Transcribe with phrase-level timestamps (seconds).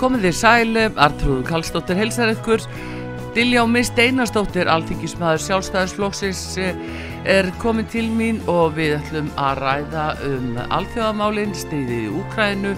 [0.00, 2.62] Komið þið sælum, Artrúður Kallstóttir helsar ykkur.
[3.36, 6.40] Diljá Mist Einarstóttir, alþingismæður sjálfstæðisflóksins
[7.28, 12.72] er komin til mín og við ætlum að ræða um alþjóðamálinn, steyðið í Úkrænu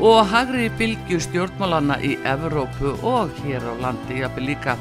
[0.00, 4.78] og hagri bylgju stjórnmálanna í Evrópu og hér á landi, jáfnveg líka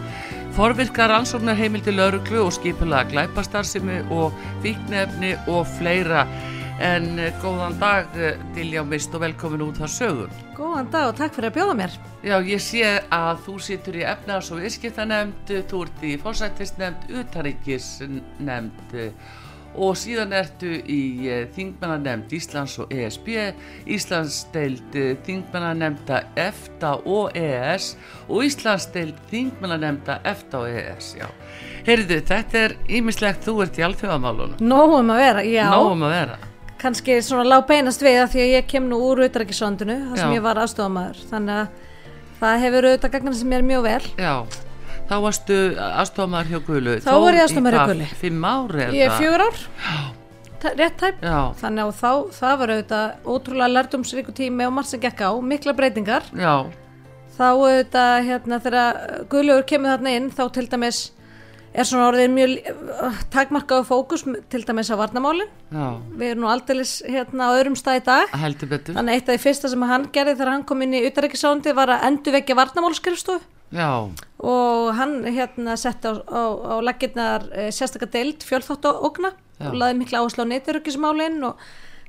[0.55, 4.31] forvirkar ansóknar heimildi lauruglu og skipilega glæpastarsimi og
[4.63, 6.23] fíknefni og fleira.
[6.81, 8.07] En góðan dag
[8.55, 10.31] Diljá Mist og velkomin út að sögum.
[10.57, 11.97] Góðan dag og takk fyrir að bjóða mér.
[12.25, 12.81] Já, ég sé
[13.13, 18.97] að þú situr í efnaðs- og viðskiptanemnd, þú ert í fórsættisnemnd, utaríkisnemnd
[19.77, 23.53] og síðan ertu í þingmannanemnd Íslands og ESB,
[23.85, 27.95] Íslandsdeild þingmannanemnda EFTA og EES
[28.27, 31.29] og Íslandsdeild þingmannanemnda EFTA og EES, já.
[31.85, 34.57] Heyrðu, þetta er ímislegt, þú ert í alþjóðamálunum.
[34.65, 35.69] Nóum að vera, já.
[35.69, 36.47] Nóum að vera.
[36.81, 40.31] Kannski svona lág beinast við að því að ég kem nú úr auðvitaðrækisvandinu, þar sem
[40.31, 40.37] Já.
[40.39, 41.19] ég var aðstofamæður.
[41.29, 41.67] Þannig að
[42.41, 44.07] það hefur auðvitað gagnað sem mér mjög vel.
[44.17, 44.33] Já,
[45.11, 45.59] þá varstu
[45.91, 46.95] aðstofamæður hjá Gulu.
[47.05, 48.09] Þá var ég aðstoðarmaður hjá Gulu.
[48.23, 48.97] Fimm ári eða?
[48.97, 49.61] Ég er fjögur ár,
[50.61, 51.21] Ta- rétt tæp.
[51.25, 55.31] Já, Þannig að þá, það var auðvitað ótrúlega lærdomsríku tími og margt sem gekk á,
[55.41, 56.23] mikla breytingar.
[56.37, 56.65] já,
[57.37, 58.99] Þá auðvitað, hérna, þegar
[59.31, 60.99] Guðlaugur kemur þarna inn, þá til dæmis
[61.73, 65.51] er svona orðið mjög uh, takmarkaðu fókus til dæmis á varnamálinn.
[65.71, 65.85] já,
[66.19, 68.35] Við erum nú aldeilis hérna á öðrum stað í dag.
[68.97, 71.93] Þannig eitt af því fyrsta sem hann gerði þegar hann kom inn í utaríkisándi var
[71.95, 73.87] að endurvekja varnamálskrifstofu Já,
[74.43, 79.69] og hann hérna sett á, á, á laginnar e, sérstakar deild fjölþáttu ógna Já.
[79.69, 81.61] og laði mikla áherslu á neturökkismálin og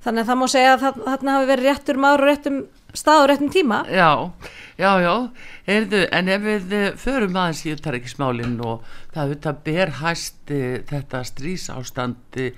[0.04, 3.28] þannig að það má segja að þarna hafi verið réttur maður og réttum stað og
[3.30, 3.82] réttum tíma.
[3.88, 4.30] já,
[4.76, 5.14] já, já,
[5.66, 10.80] heyrðu, en ef við eh, förum aðeins í uttaríkismálinn og það auðvitað ber hæst eh,
[10.88, 12.50] þetta strísástandi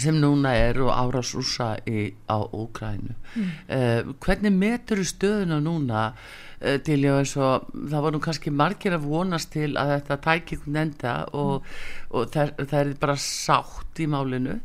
[0.00, 3.12] sem núna er og árás rúsa í, á Úkrænu.
[3.36, 4.14] Mm.
[4.24, 9.52] hvernig metur stöðuna núna uh, til já eins og það nú kannski margir að vonast
[9.52, 11.68] til að þetta tæki einhvern enda og,
[12.10, 14.60] og það, það er bara sátt í málinu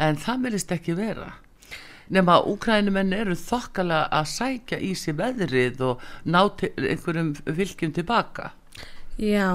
[0.00, 1.32] en það meðlist ekki vera.
[2.10, 8.50] nema úkrænumenn eru þokkala að sækja í sig veðrið og ná einhverjum fylgjum tilbaka
[9.20, 9.52] Já,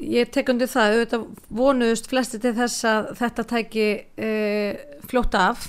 [0.00, 4.30] ég tek undir það, auðvitað vonuðust flesti til þess að þetta tæki e,
[5.10, 5.66] fljótt af.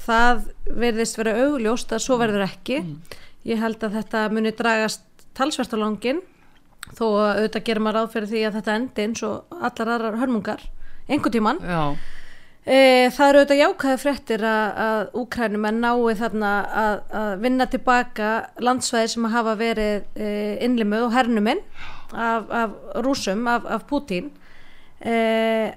[0.00, 0.46] Það
[0.80, 2.78] verðist vera augljóst að svo verður ekki.
[3.44, 5.04] Ég held að þetta muni dragast
[5.36, 6.22] talsvert á langin
[6.96, 10.18] þó að auðvitað gerir maður ráð fyrir því að þetta endi eins og allar aðrar
[10.22, 10.64] hörmungar,
[11.06, 11.60] einhvern tíman.
[11.60, 11.82] já,
[12.60, 16.50] E, það eru auðvitað jákæði fréttir að, að úkrænumenn nái þarna
[16.82, 20.32] að, að vinna tilbaka landsvæði sem hafa verið e,
[20.66, 21.62] innlimuð og hernuminn
[22.12, 22.74] af, af
[23.06, 24.28] rúsum, af, af Pútín.
[25.00, 25.16] E,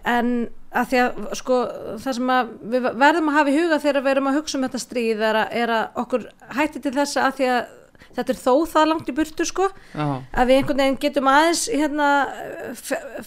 [0.04, 0.34] en
[0.74, 1.62] að því að sko
[2.04, 2.34] það sem
[2.74, 5.40] við verðum að hafa í huga þegar við erum að hugsa um þetta stríð er
[5.40, 6.28] að, er að okkur
[6.58, 7.74] hætti til þess að því að
[8.16, 9.68] þetta er þó það langt í burtu sko.
[9.96, 12.08] Já, að við einhvern veginn getum aðeins hérna,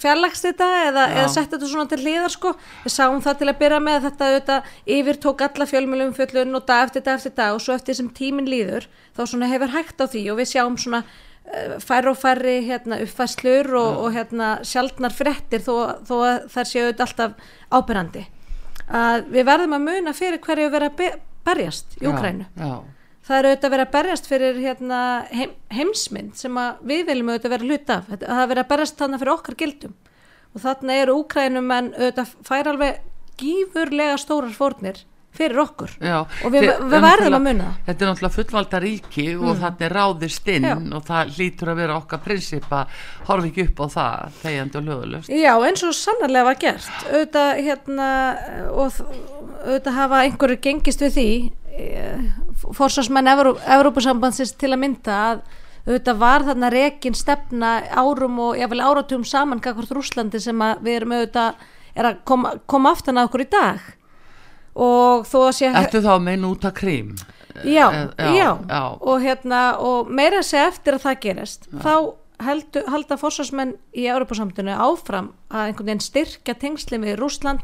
[0.00, 1.14] fjarlagst þetta eða, Já.
[1.20, 2.53] eða sett þetta svona til hliðar sko.
[2.84, 6.59] við sáum það til að byrja með að þetta auðvitað, yfir tók alla fjölmjölum fjöllun
[6.60, 9.72] og dag eftir dag eftir dag og svo eftir sem tíminn líður þá svona hefur
[9.75, 14.16] hægt á því og við sjáum svona uh, færri og færri hérna, uppfæslur og, og
[14.16, 15.75] hérna, sjaldnar fréttir þó,
[16.06, 18.26] þó að þær séu auðvitað alltaf ábyrrandi
[18.87, 21.16] að við verðum að muna fyrir hverju vera að be-
[21.47, 22.76] berjast í Úkrænu já,
[23.26, 25.00] það er auðvitað að vera að berjast fyrir hérna,
[25.32, 28.12] heim, heimsmynd sem að við viljum auðvitað vera hlut af.
[28.12, 29.98] Það er verið að berjast þarna fyrir okkar gildum.
[30.54, 33.04] Og þarna eru úkrænum en auðvitað fær alveg
[33.37, 35.03] gífurlega stórar fórnir
[35.37, 35.91] fyrir okkur.
[36.00, 37.81] Já og við, við verðum að muna það.
[37.88, 40.75] Þetta er náttúrulega fullvalda ríki og þannig ráðist inn Já.
[40.97, 44.88] og það lítur að vera okkar prinsip að horfa ekki upp á það þegjandi og
[44.88, 45.34] lögulust.
[45.43, 46.90] Já, eins og sannarlega var gert.
[47.11, 48.08] Auðvitað hérna
[48.72, 51.31] og auðvitað hafa einhverju gengist við því
[52.62, 55.41] fórsvarsmenn Evrópusambandsins til að mynda að
[55.87, 61.14] auðvitað var þarna rekin stefna árum og jáfnvel áratugum saman kakvart Rúslandi sem við erum
[61.14, 61.67] auðvitað
[61.97, 63.85] er að koma, koma aftan að okkur í dag
[64.76, 66.14] og þó að sé Ertu þá
[66.50, 67.14] út að krím?
[67.64, 68.82] já, Eh, já, já, já.
[69.00, 71.93] og hérna og meira segja eftir að það gerist þá
[72.43, 77.62] heldu, halda fórsvarsmenn í Európa-samtunni áfram að einhvern veginn styrkja tengsli við Rúsland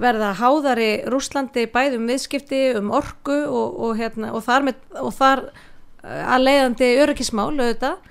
[0.00, 5.12] verða háðari Rúslandi bæði um viðskipti, um orku og, og, hérna, og þar, með, og
[5.16, 8.10] þar eh, að leiðandi öryggismál auðvitað.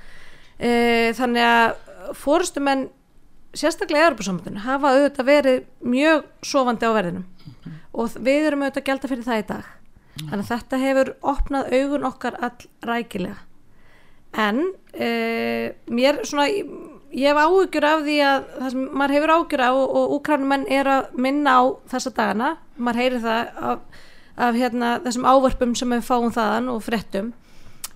[0.62, 0.72] E,
[1.18, 2.88] þannig að fórustumenn
[3.57, 7.30] sérstaklega Európa-samöndun hafa auðvitað verið mjög sofandi á verðinum.
[7.92, 9.72] Og við erum auðvitað að gelda fyrir það í dag.
[10.22, 13.40] Þannig að þetta hefur opnað augun okkar all rækilega
[14.38, 14.62] en
[14.94, 15.10] e,
[15.92, 16.48] mér svona
[17.12, 20.68] ég hef áhugjur af því að það sem maður hefur áhugjur af og, og úkrænumenn
[20.72, 21.62] er að minna á
[21.92, 24.04] þessa dagana maður heyrir það af,
[24.48, 27.33] af hérna, þessum ávarpum sem við fáum þaðan og frettum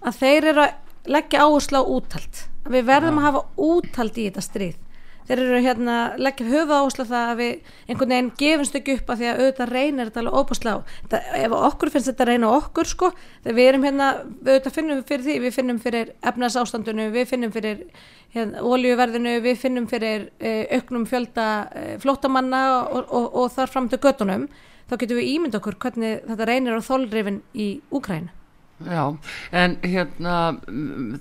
[0.06, 2.46] að þeir eru að leggja áherslu á úttalt.
[2.66, 4.78] Við verðum að hafa úttalt í þetta stríð
[5.28, 9.10] þeir eru hérna leggja höfuð áherslu á það að við einhvern veginn gefumst ekki upp
[9.10, 10.80] að því að auðvitað reynir þetta alveg óbúslega á.
[11.06, 15.04] Þetta, ef okkur finnst þetta reyna okkur sko þegar við erum hérna, við auðvitað finnum
[15.10, 17.84] fyrir því við finnum fyrir efnars ástandunu við finnum fyrir
[18.36, 23.92] hérna, oljuverðinu við finnum fyrir eh, auknum fjölda eh, flótamanna og, og, og þar fram
[23.92, 24.50] til göttunum
[24.86, 28.45] þá getum við ímynd okkur hvernig þetta reynir á þólrifin í Úkræna
[28.84, 29.16] Já,
[29.56, 31.20] en hérna mm,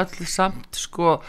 [0.00, 1.20] öll samt sko og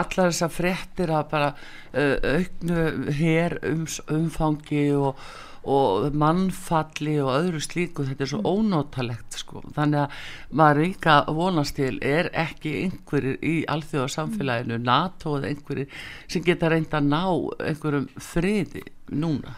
[0.00, 1.52] allar þessar fréttir að bara
[1.94, 5.20] auknu hér um, umfangi og,
[5.62, 8.50] og mannfalli og öðru slíku þetta er svo Mm.
[8.50, 10.18] ónótalegt sko þannig að
[10.58, 15.86] maður líka vonast til er ekki einhverjir í alþjóðarsamfélaginu NATO eða einhverjir
[16.26, 17.22] sem geta reynda að ná
[17.70, 18.82] einhverjum friði
[19.12, 19.54] núna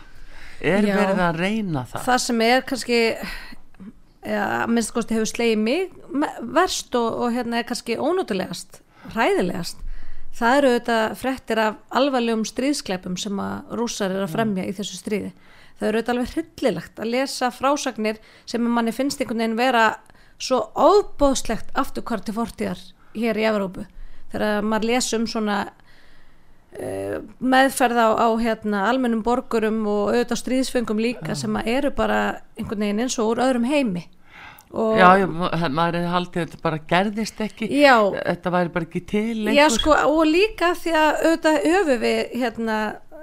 [0.61, 0.95] er Já.
[1.01, 3.01] verið að reyna það það sem er kannski
[4.23, 5.89] að minnst kosti hefur slegið mig
[6.55, 8.83] verst og, og hérna er kannski ónútulegast,
[9.15, 9.81] hræðilegast.
[10.33, 15.01] Það eru þetta frettir af alvarlegum stríðskleipum sem að rússar er að fremja í þessu
[15.01, 15.33] stríði.
[15.77, 19.85] Það eru þetta alveg hryllilegt að lesa frásagnir sem manni finnst einhvern veginn vera
[20.43, 22.81] svo óbóðslegt afturkvart til fortíðar
[23.17, 23.85] hér í Evrópu.
[24.33, 25.59] Þegar maður les um svona
[26.73, 32.21] meðferð á, á hérna, almennum borgurum og auðvitað stríðsfengum líka sem að eru bara
[32.57, 34.07] einhvern veginn eins og úr öðrum heimi.
[34.73, 37.67] Og Já, já, maður hefði haldið að þetta bara gerðist ekki.
[37.77, 37.97] Já.
[38.15, 39.59] þetta væri bara ekki til lengur.
[39.59, 42.79] Já, sko, og líka því að auðvitað höfu við hérna,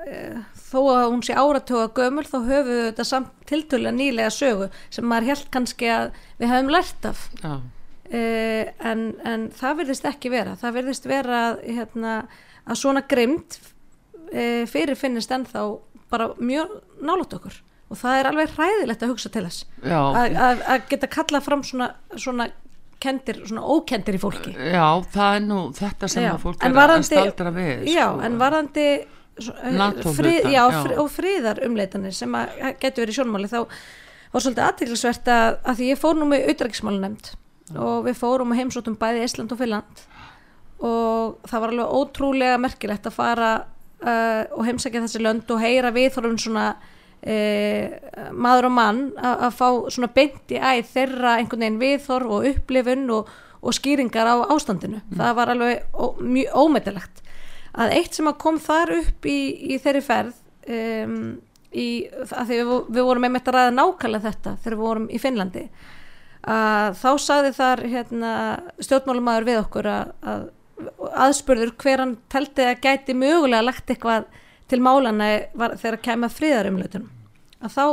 [0.06, 0.38] eh,
[0.69, 5.10] þó að hún sé áratöga gömul þá höfu við þetta samt tiltölu nýlega sögu sem
[5.10, 7.25] maður held kannski að við hefum lært af.
[7.42, 7.56] Já,
[8.13, 10.54] uh, en, en það virðist ekki vera.
[10.62, 12.13] Það virðist vera að, hérna,
[12.69, 13.60] að svona grimmt
[14.30, 15.66] uh, fyrir finnist ennþá
[16.10, 17.60] bara mjög nálat okkur.
[17.89, 19.63] Og það er alveg hræðilegt að hugsa til þess.
[19.89, 20.60] Að,
[20.92, 22.45] geta kallað fram svona, svona
[23.01, 24.54] kendir, svona ókendir í fólki.
[24.54, 27.89] Já, það er nú þetta sem Já, að fólk en er varðandi- að staldra við
[27.89, 28.21] já, sko.
[28.27, 28.38] en
[29.39, 31.00] eh, NATO frið, já, já.
[31.00, 33.60] og friðar umleitanir sem að getur verið sjónmáli þá
[34.33, 37.31] var svolítið aðtiklisvert að, að því ég fór nú með auðrækismáli nefnd
[37.80, 40.04] og við fórum og heimsóttum bæði Ísland og Finland
[40.86, 45.92] og það var alveg ótrúlega merkilegt að fara uh, og heimsækja þessi lönd og heyra
[45.96, 51.66] við þorfum svona uh, maður og mann að fá svona beint í æð þeirra einhvern
[51.66, 55.02] veginn viðþorf og upplifun og, og skýringar á ástandinu.
[55.12, 57.24] Það var alveg ó, mjög ómetilegt
[57.80, 59.40] að eitt sem að kom þar upp í,
[59.74, 60.40] í þeirri ferð
[60.70, 61.20] um,
[61.72, 65.22] í, að því við, við vorum einmitt að ræða nákvæmlega þetta þegar við vorum í
[65.22, 65.66] Finnlandi
[66.50, 68.31] að þá sagði þar hérna,
[68.80, 70.46] stjórnmálumæður við okkur að, að
[71.26, 74.28] aðspurður hver hann teldi að gæti mögulega lagt eitthvað
[74.70, 77.10] til málana var, þegar að kæma friðarumlautunum
[77.60, 77.84] að þá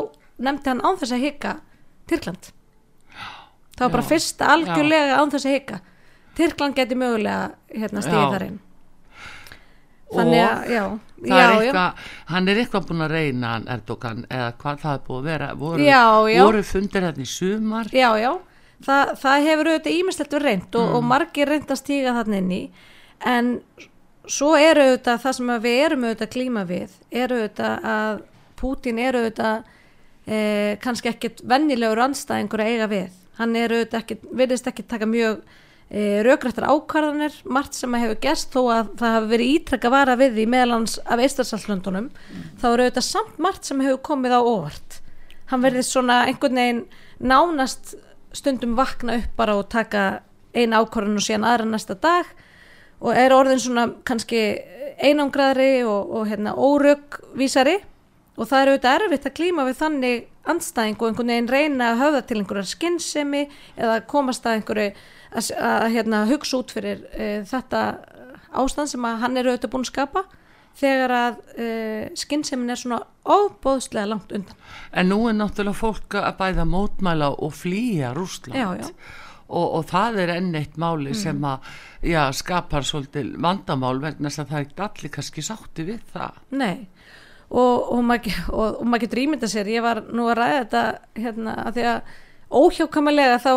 [0.47, 1.55] nefndi hann án þess að hika
[2.07, 2.53] Tyrkland.
[3.77, 5.81] Það var bara Já, fyrst algjörlega án þess að hika.
[6.37, 8.07] Tyrkland gæti mögulega hérna Já.
[8.07, 8.61] stíði þar inn.
[10.07, 10.83] Þannig að já,
[11.27, 11.57] já, er já.
[11.59, 15.49] eitthvað, hann er eitthvað búin að reyna Erdogan eða hvað það er búið að vera.
[15.59, 16.43] Voru, Já, já.
[16.47, 17.91] voru fundir hérna í sumar?
[17.91, 18.31] Já, já,
[18.85, 20.95] Þa, það hefur auðvitað ímislegt verið reynd og, Mm.
[20.97, 22.63] og margir reynd að stíga þarna inn í.
[23.25, 23.61] En
[24.29, 28.23] svo er auðvitað það sem við erum auðvitað að glíma við er auðvitað að
[28.57, 29.65] Pútín er auðvitað
[30.27, 33.11] eh, kannski ekkit vennilegur anstæðingur að eiga við.
[33.39, 35.43] Hann er auðvitað ekkit, virðist ekki taka mjög
[35.91, 40.17] e, rökrættar ákvarðanir margt sem að hefur gerst þó að það hafi verið ítrekka vara
[40.17, 42.09] við því meðlans af Eistarsalslöndunum
[42.59, 44.99] þá er auðvitað samt margt sem hefur komið á óvart.
[45.53, 46.83] Hann verðist svona einhvern veginn
[47.21, 47.95] nánast
[48.37, 50.07] stundum vakna upp bara og taka
[50.57, 52.29] eina ákvarðan og síðan aðra næsta dag
[53.01, 54.41] og er orðin svona kannski
[54.97, 57.77] einangraðri og, og hérna, órökvísari.
[58.37, 62.01] Og það er auðvitað erfitt að klíma við þannig andstæðing og einhvern veginn reyna að
[62.03, 63.43] höfða til einhverjar skinnsemi
[63.77, 64.91] eða komast að einhverju
[65.33, 67.81] að, að hérna, hugsa út fyrir e, þetta
[68.57, 70.25] ástand sem hann er auðvitað búin að skapa
[70.77, 71.69] þegar að e,
[72.19, 74.59] skynnsemin er svona óbóðslega langt undan.
[74.93, 78.91] en nú er náttúrulega fólk að bæða mótmæla og flýja Rússland Já, já.
[79.47, 81.69] Og, og það er enn eitt máli sem að
[82.03, 86.89] já, skapar svolítið vandamál vegna þess að það er allir kannski sátti við það Nei,
[87.49, 88.41] og, og, maður,
[88.91, 90.85] maður getur ímynda sér, ég var nú að ræða þetta
[91.23, 92.15] hérna að því að
[92.57, 93.53] óhjákamalega þá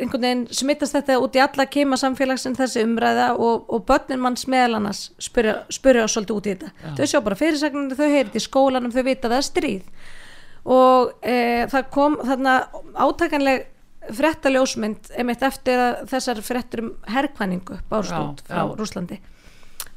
[0.00, 4.46] einhvern veginn smittast þetta út í alla keima samfélagsinn þessi umræða og, og börnin manns
[4.50, 8.44] meðal annars spyrja, spyrja svolítið út í þetta þau sjá bara fyrirsagninu, þau heyrið í
[8.44, 9.82] skólanum þau vita að það er stríð
[10.68, 11.36] og e,
[11.72, 12.56] það kom þarna
[12.94, 13.66] átakanleg
[14.18, 18.74] frettaljósmynd einmitt eftir að þessar frettur um herrkvæningu bárst Já, út frá já.
[18.78, 19.18] Rúslandi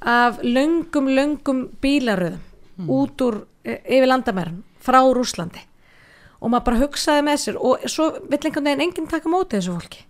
[0.01, 2.47] af löngum, löngum bílaröðum
[2.81, 2.89] Hmm.
[2.89, 5.59] út úr e, yfir landamæran frá Rúslandi
[6.41, 9.75] og maður bara hugsaði með sér og svo vill einhvern veginn enginn taka mótið þessu
[9.77, 10.05] fólki.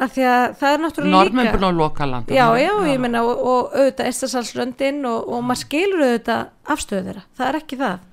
[0.00, 3.24] Af því að það er náttúrulega líka búin að loka landa já, já, ég meina
[3.26, 8.06] og, og auðvitað Estasalsröndin og, og maður skilur auðvitað afstöðu þeirra, það er ekki það.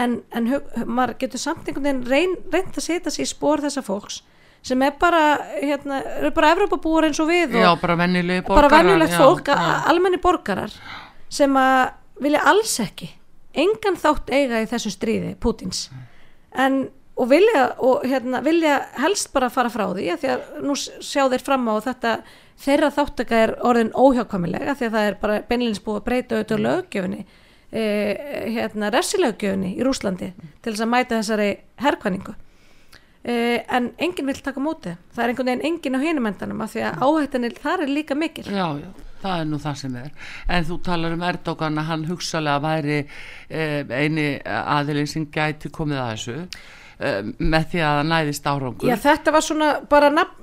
[0.00, 0.50] En, en
[0.86, 4.20] maður getur samt einhvern veginn reyn, reynd að setja sig í spór þessa fólks
[4.62, 5.22] sem er bara
[5.54, 7.96] hérna, er bara Evrópabúar eins og við og Já, bara
[9.08, 9.70] já, fólk, já.
[9.88, 10.74] almenni borgarar
[11.32, 13.08] sem að vilja alls ekki
[13.56, 15.86] engan þátt eiga í þessu stríði Pútins
[16.54, 16.82] en
[17.20, 21.26] og vilja, og, hérna, vilja helst bara fara frá því af því að nú sjá
[21.28, 22.12] þeir fram á þetta
[22.60, 26.62] þeirra þáttaka er orðin óhjákvæmilega því að það er bara beinleins búið að breyta auðvitað
[26.66, 27.82] löggjöfinni e,
[28.56, 31.50] hérna refsilöggjöfinni í Rúslandi til þess að mæta þessari
[31.84, 32.34] herkvæningu
[33.24, 33.34] e,
[33.68, 34.96] en enginn vil taka móti.
[35.12, 38.48] Það er einhvern veginn enginn á hinumendanum af því að áhættanil þar er líka mikil.
[38.48, 38.90] Já, já,
[39.22, 40.10] það er nú það sem er.
[40.48, 46.02] En þú talar um Erdogan að hann hugsalega væri eh, eini aðilinn sem gæti komið
[46.02, 48.90] að þessu eh, með því að það næðist árangur.
[48.90, 50.38] Já, þetta var svona bara nafn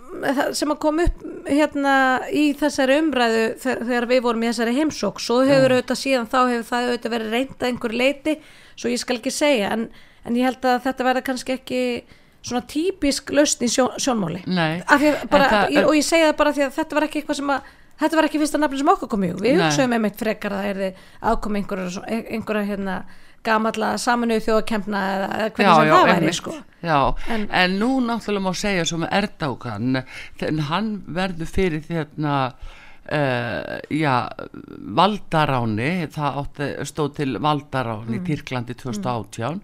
[0.55, 1.95] sem að kom upp hérna
[2.31, 6.69] í þessari umræðu þegar, við vorum í þessari heimsók svo hefur auðvitað síðan þá hefur
[6.69, 8.37] það auðvitað verið reynda einhver leiti
[8.77, 9.73] svo ég skal ekki segja.
[9.75, 9.89] En,
[10.23, 11.81] en ég held að þetta verða kannski ekki
[12.47, 14.43] svona típisk lausn í sjón, sjónmáli.
[14.47, 17.21] Nei, að bara, það ég, og ég segja það bara því að þetta var ekki
[17.21, 20.19] eitthvað sem að þetta var ekki fyrsta nafni sem okkur kom í við hugsaum einmitt
[20.21, 22.03] frekar að það er þið aðkomi einhverja,
[22.37, 22.97] einhverja hérna,
[23.47, 26.55] gamalla saminuð þjóðakempna eða, eða hvernig sem það væri sko.
[26.83, 26.99] já,
[27.35, 30.01] en, En- nú náttúrulega má segja Erdogan
[30.39, 32.33] þegar hann verður fyrir þérna
[33.11, 34.15] uh, já,
[34.97, 38.13] valdaráni það átti, stóð til valdaráni Mm.
[38.17, 39.61] í Tyrklandi 2018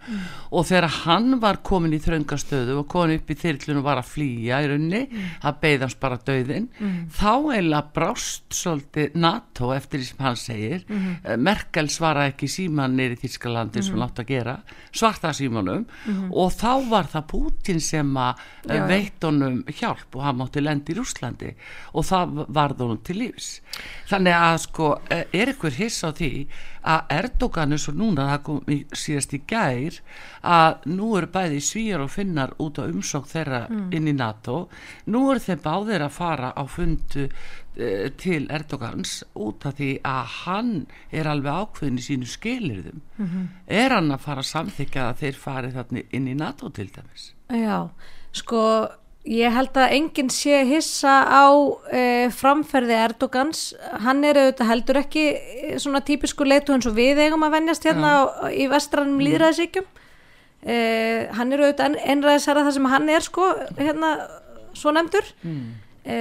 [0.52, 4.10] og þegar hann var komin í þröngastöðu og komin upp í þyrlun og var að
[4.14, 5.30] flýja í raunni, Mm.
[5.44, 6.68] það beigð hans bara döðin,
[7.14, 11.40] þá eiginlega brást svolítið NATO eftir því sem hann segir, mm.
[11.40, 14.58] Merkel svaraði ekki síman nýri í Þýskalandi sem hann átt að gera,
[14.92, 15.86] svarta símanum.
[16.32, 18.36] Og þá var það Putin sem að
[18.68, 18.88] já.
[18.88, 21.54] veitt honum hjálp og hann mátti lendi í Rúslandi
[21.94, 23.62] og það varð honum til lífs.
[24.10, 26.32] Þannig að sko er ykkur hiss á því
[26.84, 30.00] að Erdogan er svo núna það kom í, síðast í gær
[30.44, 34.68] að nú eru bæði svíjar og finnar út á umsók þeirra inn í NATO.
[35.08, 40.34] Nú eru þeim báðir að fara á fundu uh, til Erdogans út af því að
[40.44, 40.74] hann
[41.12, 43.02] er alveg ákveðin í sínu skilirðum
[43.68, 47.32] er hann að fara að samþykja að þeir fari þarna inn í NATO til dæmis?
[47.54, 47.90] Já,
[48.34, 48.62] sko
[49.24, 51.48] ég held að enginn sé hissa á
[51.88, 52.04] e,
[52.36, 53.62] framferði Erdogans.
[54.04, 57.88] Hann er auðvitað heldur ekki e, svona típisku leitu eins og við eigum að venjast
[57.88, 59.26] hérna á, í vestrannum mm.
[59.28, 59.88] líðræðisíkjum
[60.68, 60.78] e,
[61.38, 63.50] hann er auðvitað einræðisherra það sem hann er sko
[63.80, 64.14] hérna
[64.76, 65.32] svo nefndur.
[66.04, 66.16] E,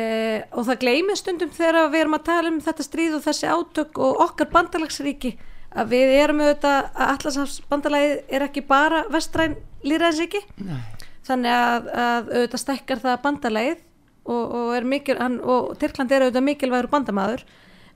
[0.55, 3.99] og það gleymið stundum þegar við erum að tala um þetta stríð og þessi átök
[3.99, 5.35] og okkar bandalagsríki
[5.73, 10.79] að við erum auðvitað að allarsafsbandalagið er ekki bara vestræn líðræðisíki Nei.
[11.27, 13.83] Þannig að, að auðvitað stekkar það bandalagið
[14.23, 17.45] og, og, mikil, hann, og Tyrkland er auðvitað mikilvægur bandamaður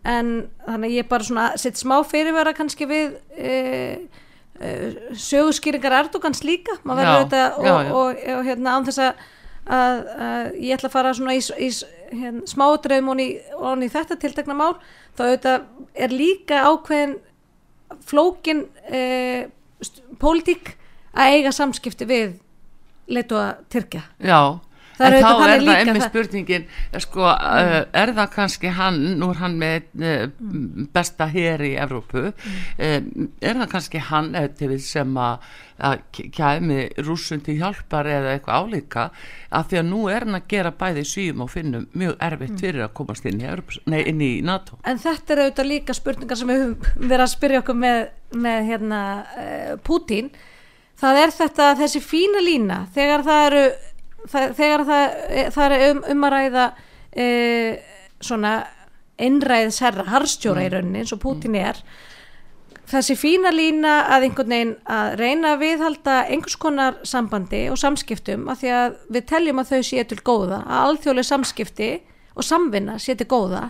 [0.06, 0.30] en
[0.66, 3.54] þannig ég bara svona sitt smá fyrirvera kannski við e,
[4.60, 4.70] e,
[5.18, 7.92] sögurskýringar Erdogans líka maður Já, verður auðvitað og, já, já.
[7.92, 9.26] Og, og, hérna án þess að,
[9.78, 11.70] að, að ég ætla að fara svona í, í
[12.22, 14.72] hérna, smádreifum og í, þetta tiltekna mál
[15.18, 15.68] þá auðvitað
[16.06, 17.18] er líka ákveðin
[18.06, 19.02] flókin e,
[20.22, 20.74] pólitík
[21.16, 22.34] að eiga samskipti við
[23.08, 24.06] leitu að Tyrkja.
[24.18, 24.40] Já,
[24.96, 25.88] Það er en þá er þannig það.
[25.90, 26.62] emmi spurningin
[27.04, 30.22] sko, uh, er það kannski hann nú er hann með uh,
[30.96, 35.44] besta hér í Evrópu um, er það kannski hann eftir sem að,
[36.32, 39.06] kæmi rússun til hjálpar eða eitthvað álíka
[39.52, 42.86] af því að nú er hann að gera bæði svíum og finnum mjög erfitt fyrir
[42.86, 44.80] að komast inn í, Evrópu, nei, inn í NATO.
[44.88, 48.04] En þetta er auðvitað líka spurningar sem við höfum verið að spyrja okkur með,
[48.48, 49.00] með hérna,
[49.84, 50.32] Pútín
[51.00, 53.66] það er þetta þessi fína lína þegar það eru
[54.30, 56.66] það, þegar það, eh, það er um, um að ræða
[57.26, 57.94] uh,
[58.26, 58.52] svona
[59.16, 61.78] einræðisherra, harstjóra í rauninni eins og Pútín er.
[62.86, 68.44] Þessi fína lína að einhvern veginn að reyna að viðhalda einhvers konar sambandi og samskiptum
[68.52, 71.88] af því að við teljum að þau séu til góða að alþjóðlega samskipti
[72.36, 73.64] og samvinna séu til góða.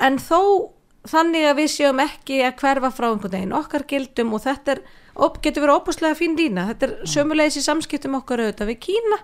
[0.00, 0.70] En þó
[1.10, 4.84] þannig að við séum ekki að hverfa frá einhvern veginn okkar gildum og þetta er
[5.14, 6.68] op, getur verið óbúslega fín lína.
[6.72, 9.20] Þetta er sömulegis í samskiptum okkar auðvitað við Kína.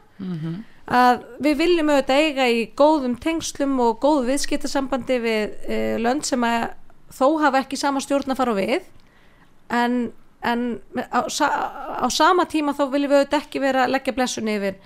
[0.91, 6.43] Að við viljum auðvitað eiga í góðum tengslum og góðu viðskiptasambandi við e, lönd sem
[6.47, 6.73] að
[7.15, 8.89] þó hafa ekki sama stjórn að fara við.
[9.71, 10.65] En, en
[10.99, 14.81] á, á sama tíma þá viljum við auðvitað ekki vera að leggja blessun yfir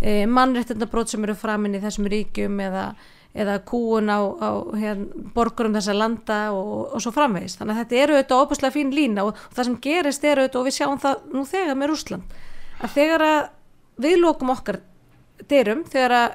[0.00, 2.88] e, mannréttindabrót sem eru framinn í þessum ríkjum eða,
[3.34, 5.00] eða kúun á, á hér,
[5.34, 9.26] borgurum þessa landa og, og svo framvegist þannig að þetta eru auðvitað óbúslega fín lína
[9.26, 12.40] og, það sem gerist eru auðvitað og við sjáum það nú þegar með Rúsland
[12.78, 13.40] að þegar að
[14.04, 14.80] við lókum okkar
[15.50, 16.34] dyrum þegar að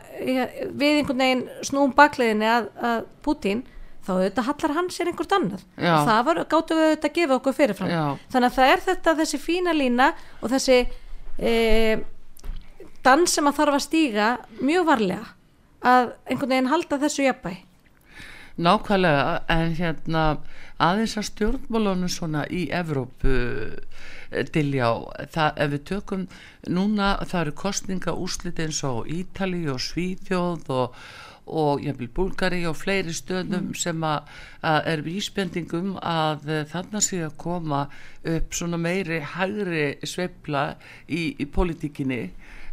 [0.75, 3.63] við einhvern veginn snúum bakleginni að, að Putin
[4.03, 5.96] þá auðvitað hallar hann sér einhvert annað Já.
[6.08, 8.03] það var, gáttu við auðvitað að gefa okkur fyrirfram Já.
[8.34, 10.79] þannig að það er þetta þessi fína lína og þessi
[11.39, 11.53] e,
[13.06, 14.29] dans sem að þarf að stíga
[14.60, 15.38] mjög varlega
[15.86, 17.57] að einhvern veginn halda þessu jafnbæ
[18.59, 20.24] Nákvæmlega, en hérna
[20.83, 24.95] aðeins að stjórnmálunum svona í Evrópu eh, dilja á,
[25.31, 26.25] það, ef við tökum
[26.67, 30.98] núna, það eru kostninga úslit eins og Ítali og Svíþjóð og,
[31.48, 34.27] og jafnvel Búlgari og fleiri stöðum sem að,
[34.59, 37.86] að er vísbendingum að eh, þarna sé að koma
[38.36, 40.74] upp svona meiri hægri sveifla
[41.07, 42.25] í, í politíkinni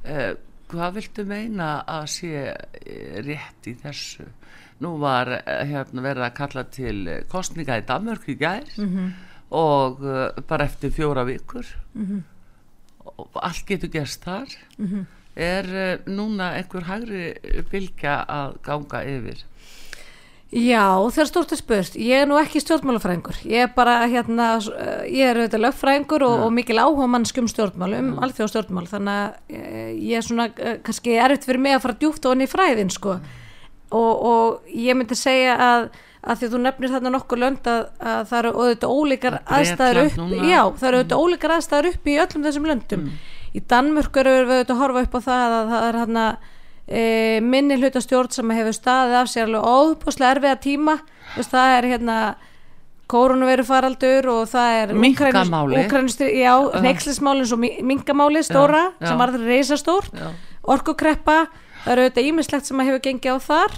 [0.03, 0.33] eh,
[0.71, 4.27] hvað viltu meina að sé eh, rétt í þessu?
[4.85, 8.71] Nú var eh, hérna verið að kalla til eh, kostninga í Danmörk í gær
[9.57, 11.69] og uh, bara eftir fjóra vikur.
[13.07, 14.51] Og allt getur gerst þar.
[15.39, 17.29] Er uh, núna einhver hægri
[17.71, 19.45] bylgja að ganga yfir
[20.55, 21.97] Já, það stórt að spurt.
[21.99, 23.41] Ég er nú ekki stjórnmálafræðingur.
[23.51, 27.97] Ég er bara, hérna, eh, ég er auðvitað lögfræðingur og, og mikil áhuga mannskum stjórnmál,
[27.99, 31.83] um alþjóð stjórnmál, þannig að eh, ég er svona, eh, kannski erfitt fyrir mig að
[31.83, 33.19] fara djúpt og onni í fræðin, sko.
[33.91, 35.91] Og, og ég myndi segja að,
[36.23, 40.19] að því þú nefnir þarna nokkur lönd að, að það eru auðvitað ólíkar aðstæður upp,
[40.23, 40.43] núna.
[40.47, 43.09] já, það eru auðvitað ólíkar aðstæður upp í öllum þessum löndum.
[43.51, 46.27] Í Danmörk eru við auðvitað að horfa upp á það að það er hérna
[46.89, 50.99] e, minni hlutastjórn sem hefur staðið af sér alveg óbúslega erfiða tíma
[51.35, 52.19] Þess, það er hérna
[53.11, 55.83] koronaviru faraldur og það er Minkamáli.
[56.41, 56.53] Já,
[56.83, 59.09] neykslismálin svo minkamáli stóra Já, já.
[59.11, 60.31] sem var það reysa stórt Já.
[60.75, 61.37] orkukreppa,
[61.85, 63.77] það eru auðvitað ímislegt sem hefur gengið á þar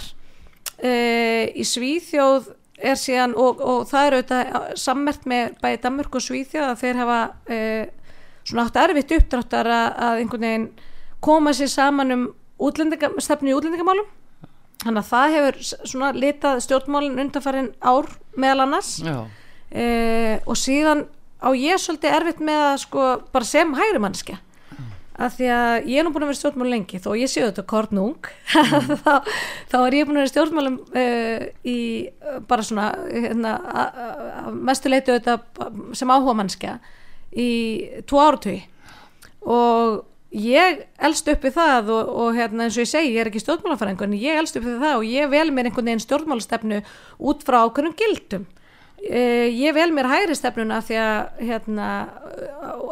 [0.81, 0.93] e,
[1.53, 6.69] í Svíþjóð er síðan og, og það eru auðvitað sammert með bæði Danmörk og Svíþjóð
[6.71, 7.59] að þeir hafa e,
[8.47, 10.69] svona átt erfitt uppdráttar að, að einhvern veginn
[11.21, 12.27] koma sér saman um
[12.59, 14.09] útlendinga, stefnu í útlendingamálum.
[14.83, 15.57] Þannig að það hefur
[15.91, 18.07] svona litað stjórnmálin undanfærin ár
[18.39, 18.93] meðal annars.
[19.03, 19.17] Já,
[19.71, 19.87] e,
[20.47, 21.05] og síðan
[21.43, 24.39] á ég svolítið erfitt með að sko bara sem hægri mannskja
[25.19, 27.43] að því að ég er nú búin að vera í stjórnmálum lengi þó ég séu
[27.49, 28.29] þetta kornung.
[29.03, 29.13] Þá,
[29.67, 34.29] þá er ég búin að vera stjórnmálum uh, í uh, bara svona hérna, a- a-
[34.45, 35.35] a- mestu leitu þetta
[35.99, 36.77] sem áhuga mannskja
[37.35, 37.49] í
[38.07, 38.61] tvo áratugí
[39.43, 43.31] og ég elst upp við það og, og hérna eins og ég segi, ég er
[43.31, 46.81] ekki stjórnmálafæringur en ég elst upp við það og ég vel mér einhvern veginn stjórnmálastefnu
[47.31, 48.45] út frá ákveðnum gildum.
[48.99, 51.87] Uh, ég vel mér hægri stefnuna af því að hérna,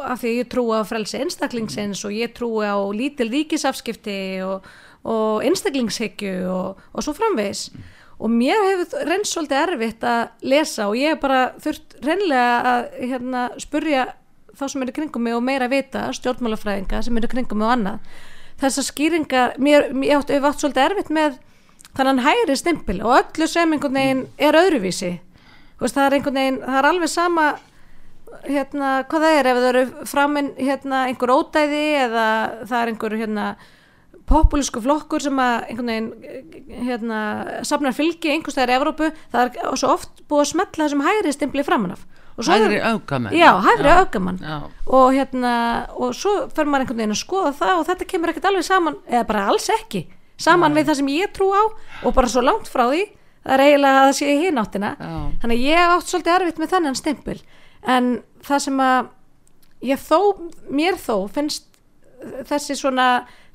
[0.08, 4.64] af því að ég trúi á frelsi einstaklingsins og ég trúi á lítil ríkisafskipti og,
[5.04, 7.68] og einstaklingshyggju og, og svo framvegis.
[8.18, 12.88] Og mér hefur reynst svolítið erfitt að lesa og ég hef bara þurft reynlega að
[13.12, 14.08] hérna, spurja
[14.58, 18.18] þá sem eru kringum mig og meira vita stjórnmálafræðinga sem eru kringum mig og annað.
[18.58, 21.38] Þessar skýringar, mér, mér átt, átt svolítið erfitt með
[21.98, 25.14] þannig hægri stimpil og öllu sem einhvern veginn er öðruvísi.
[25.78, 27.48] Veist, það er einhvern veginn, það er alveg sama
[28.44, 32.28] hérna, hvað það er ef það eru framinn hérna, einhver ódæði eða
[32.66, 33.48] það er einhver hérna,
[34.28, 37.20] populísku flokkur sem að einhvern veginn hérna,
[37.66, 41.34] safnar fylgi einhvers staðar í Evrópu það er svo oft búið að smetla þessum hægri
[41.34, 41.94] stimpli framan
[42.46, 45.52] hægri aukamenn Já, hægri aukamann já, og hérna
[45.96, 48.98] og svo fer maður einhvern veginn að skoða það og þetta kemur ekkert alveg saman
[49.08, 50.04] eða bara alls ekki
[50.38, 51.62] saman við það sem ég trú á
[52.06, 53.04] og bara svo langt frá því.
[53.42, 54.90] Það er eiginlega að það sé í hináttina
[55.42, 57.38] þannig að ég átt svolítið erfitt með þennan stimpil.
[57.82, 58.08] En
[58.44, 59.08] það sem að
[59.88, 60.18] ég þó,
[60.70, 61.64] mér þó finnst
[62.48, 63.06] þessi svona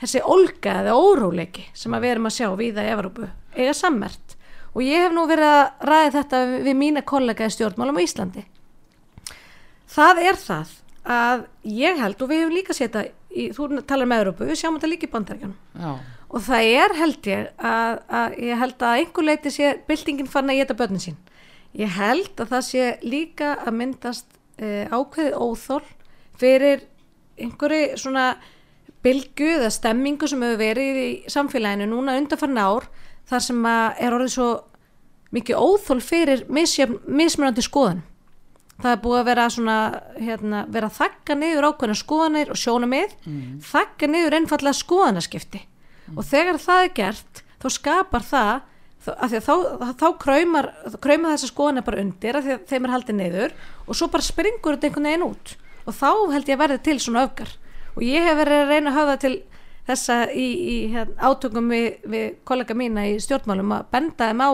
[0.01, 4.37] þessi olga eða óróleiki sem að við erum að sjá víða í Evrópu eiga sammert.
[4.73, 8.43] Og ég hef nú verið að ræða þetta við mína kollega í stjórnmálum á Íslandi
[9.93, 13.03] það er það að ég held og við hefum líka séð þetta
[13.33, 15.97] í, þú talar með Európu, við sjáum þetta líka í bandaríkjanum
[16.33, 20.49] og það er held ég að, að ég held að einhver leiti sé byltingin fann
[20.49, 21.19] að geta börnin sín.
[21.77, 25.83] Ég held að það sé líka að myndast uh, ákveðið óþól
[26.41, 26.87] fyrir
[27.37, 28.25] einhverju svona
[29.03, 32.87] bylgu eða stemmingu sem hefur verið í samfélaginu núna undanfarn ár
[33.29, 34.49] þar sem að er orðið svo
[35.33, 38.03] mikið óþól fyrir mismunandi skoðan
[38.83, 39.77] það er búið að vera svona
[40.17, 43.47] hérna, vera þakka niður ákveðna skoðanir og sjónamið, mm.
[43.63, 46.17] þakka niður einfallega skoðanaskipti mm.
[46.17, 48.53] og þegar það er gert þá skapar það
[49.03, 49.53] þá, þá,
[49.99, 50.69] þá kræmar
[50.99, 53.55] þessa skoðanir bara undir að þeim er haldið niður
[53.87, 56.99] og svo bara springur þetta einhvern veginn út og þá held ég að verði til
[57.03, 57.55] svona öfgar
[57.93, 59.35] og ég hef verið að reyna að hafa til
[59.87, 64.51] þessa í, í hérna, átökum við, við kollega mína í stjórnmálum að benda þeim á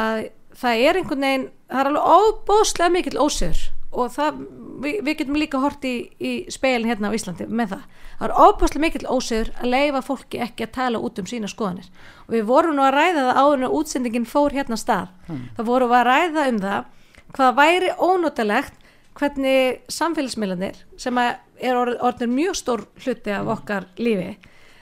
[0.00, 0.22] að
[0.60, 4.42] það er einhvern veginn, það er alveg óbóslega mikill ósöður og það,
[4.84, 7.96] við, við getum líka hort í, í speilin hérna á Íslandi með það.
[8.20, 11.88] Það er óbúslega mikill ósöður að leifa fólki ekki að tala út um sína skoðanir.
[12.28, 15.10] Og við vorum nú að ræða það áður en útsendingin fór hérna stað.
[15.26, 15.42] Mm.
[15.56, 16.88] það vorum að ræða um það
[17.34, 18.78] hvað væri ónótalegt
[19.18, 24.36] hvernig samfélagsmiðlanir sem er orðin mjög stór hluti af okkar lífi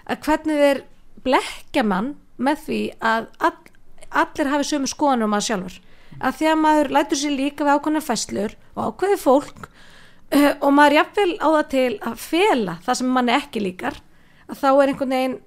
[0.09, 0.83] að hvernig þeir
[1.25, 3.57] blekja mann með því að all,
[4.11, 5.79] allir hafi sömu skoðanum að sjálfur.
[6.19, 10.71] Að því að maður lætur sér líka við ákveðna fæslur og ákveði fólk uh, og
[10.75, 13.99] maður jafnvel á það til að fela það sem manni ekki líkar
[14.49, 15.39] að þá er einhvern veginn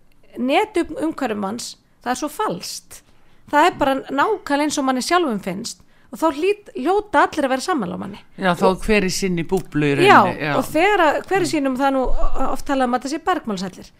[0.52, 1.72] netum umhverfum manns
[2.04, 3.02] það er svo falst
[3.52, 7.54] það er bara nákvæmlega eins og manni sjálfum finnst og þá hlýt, hljóta allir að
[7.54, 8.18] vera saman á manni.
[8.36, 10.56] Já, þá og, hver er sinni búblu í rauninni Já, já.
[10.60, 12.02] og hver er sinnum það nú
[12.50, 13.92] oft talað um að það sé bergmálsællir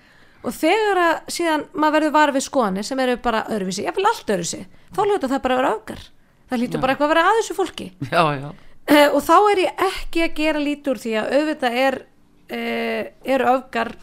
[0.42, 4.34] og þegar að síðan maður verður varfið skoðanir sem eru bara öðruvísi, ég vil allt
[4.34, 6.04] öðruvísi þá hljóta það bara að vera öfgar
[6.50, 8.48] það hlýtur bara eitthvað að vera að þessu fólki já, já.
[8.92, 13.04] Uh, og þá er ég ekki að gera lítur því að auðvitað er uh,
[13.36, 13.94] eru öfgar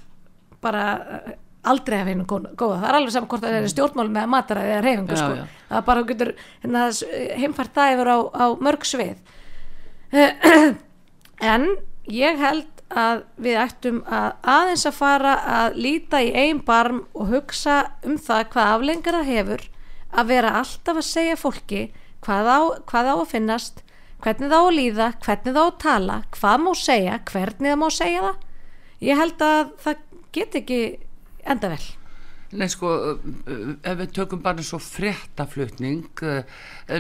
[0.63, 0.85] bara
[1.19, 1.35] uh,
[1.69, 3.73] aldrei að finna góða, það er alveg saman hvort það er mm.
[3.75, 5.49] stjórnmál með mataræði eða reyfingu sko.
[5.69, 6.31] það bara getur
[6.63, 6.85] hérna,
[7.43, 9.17] heimfært það yfir á, á mörg svið
[11.53, 11.67] en
[12.09, 17.33] ég held að við ættum að aðeins að fara að líta í einn barm og
[17.33, 19.67] hugsa um það hvað aflengar það hefur
[20.09, 21.83] að vera alltaf að segja fólki
[22.25, 23.83] hvað á, hvað á að finnast
[24.25, 27.81] hvernig það á að líða, hvernig það á að tala hvað má segja, hvernig það
[27.83, 28.43] má segja það.
[28.99, 30.81] Ég held að það get ekki
[31.45, 31.85] enda vel
[32.57, 32.89] Nei sko,
[33.85, 36.39] ef við tökum bara svo fréttaflutning uh,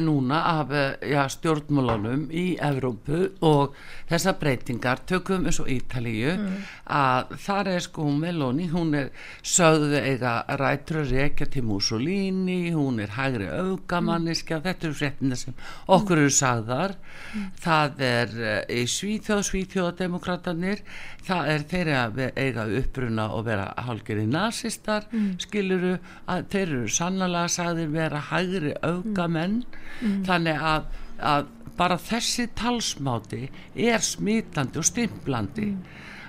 [0.04, 0.74] núna af
[1.08, 3.78] ja, stjórnmálunum í Evrópu og
[4.10, 6.66] þessar breytingar tökum eins og Ítalíu mm.
[6.92, 9.08] að þar er sko Meloni, hún er
[9.40, 14.66] sögðu eiga rættur reykja til Mussolini, hún er hægri augamanniski, mm.
[14.68, 15.56] þetta eru fréttina sem
[15.88, 17.48] okkur eru sagðar mm.
[17.64, 18.36] það er
[18.68, 20.84] í Svíþjóð Svíþjóðademokratanir
[21.24, 25.94] það er þeirra eiga uppruna og vera hálgeri nazistar mm skiluru
[26.30, 29.62] að þeir eru sannlega sagðir vera hægri augamenn
[30.00, 30.18] mm.
[30.28, 35.78] þannig að, að bara þessi talsmáti er smítandi og stimplandi mm.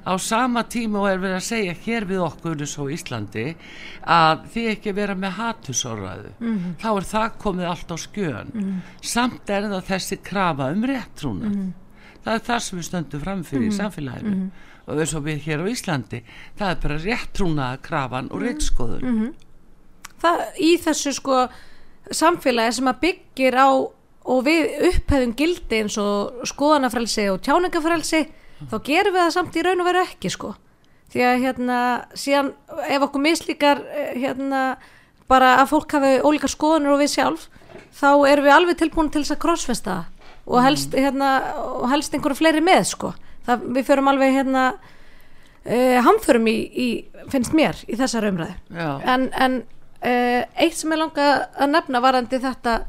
[0.06, 3.48] á sama tíma og er verið að segja hér við okkur svo Íslandi
[4.06, 6.72] að því ekki vera með hatusóraðu mm.
[6.82, 8.80] þá er það komið allt á skjön mm.
[9.02, 11.70] samt er það þessi krafa um réttrúna mm.
[12.26, 13.80] það er það sem við stöndum framfyrir í mm.
[13.82, 14.50] samfélaginu
[14.90, 16.24] og eins og við hér á Íslandi
[16.58, 19.34] það er bara rétt trúnaða krafan og réttskoðun mm -hmm.
[20.22, 21.48] það í þessu sko
[22.12, 23.70] samfélagi sem að byggir á
[24.30, 28.26] og við upphefum gildi eins og skoðanafrelsi og tjáningafrelsi
[28.70, 30.54] þá gerum við það samt í raun og veru ekki sko.
[31.10, 31.78] Því að hérna
[32.14, 32.52] síðan
[32.86, 34.64] ef okkur mislíkar eh, hérna
[35.30, 37.48] bara að fólk hafi ólíkar skoðanur og við sjálf
[37.98, 39.98] þá erum við alveg tilbúin til þess að crossfesta
[40.50, 43.14] og helst, hérna, og helst einhverju fleiri með sko
[43.50, 46.88] það, við förum alveg hérna uh, hamförum í, í,
[47.34, 48.56] finnst mér í þessar umræðu.
[49.04, 52.80] En, en uh, eitt sem ég langa að nefna varandi þetta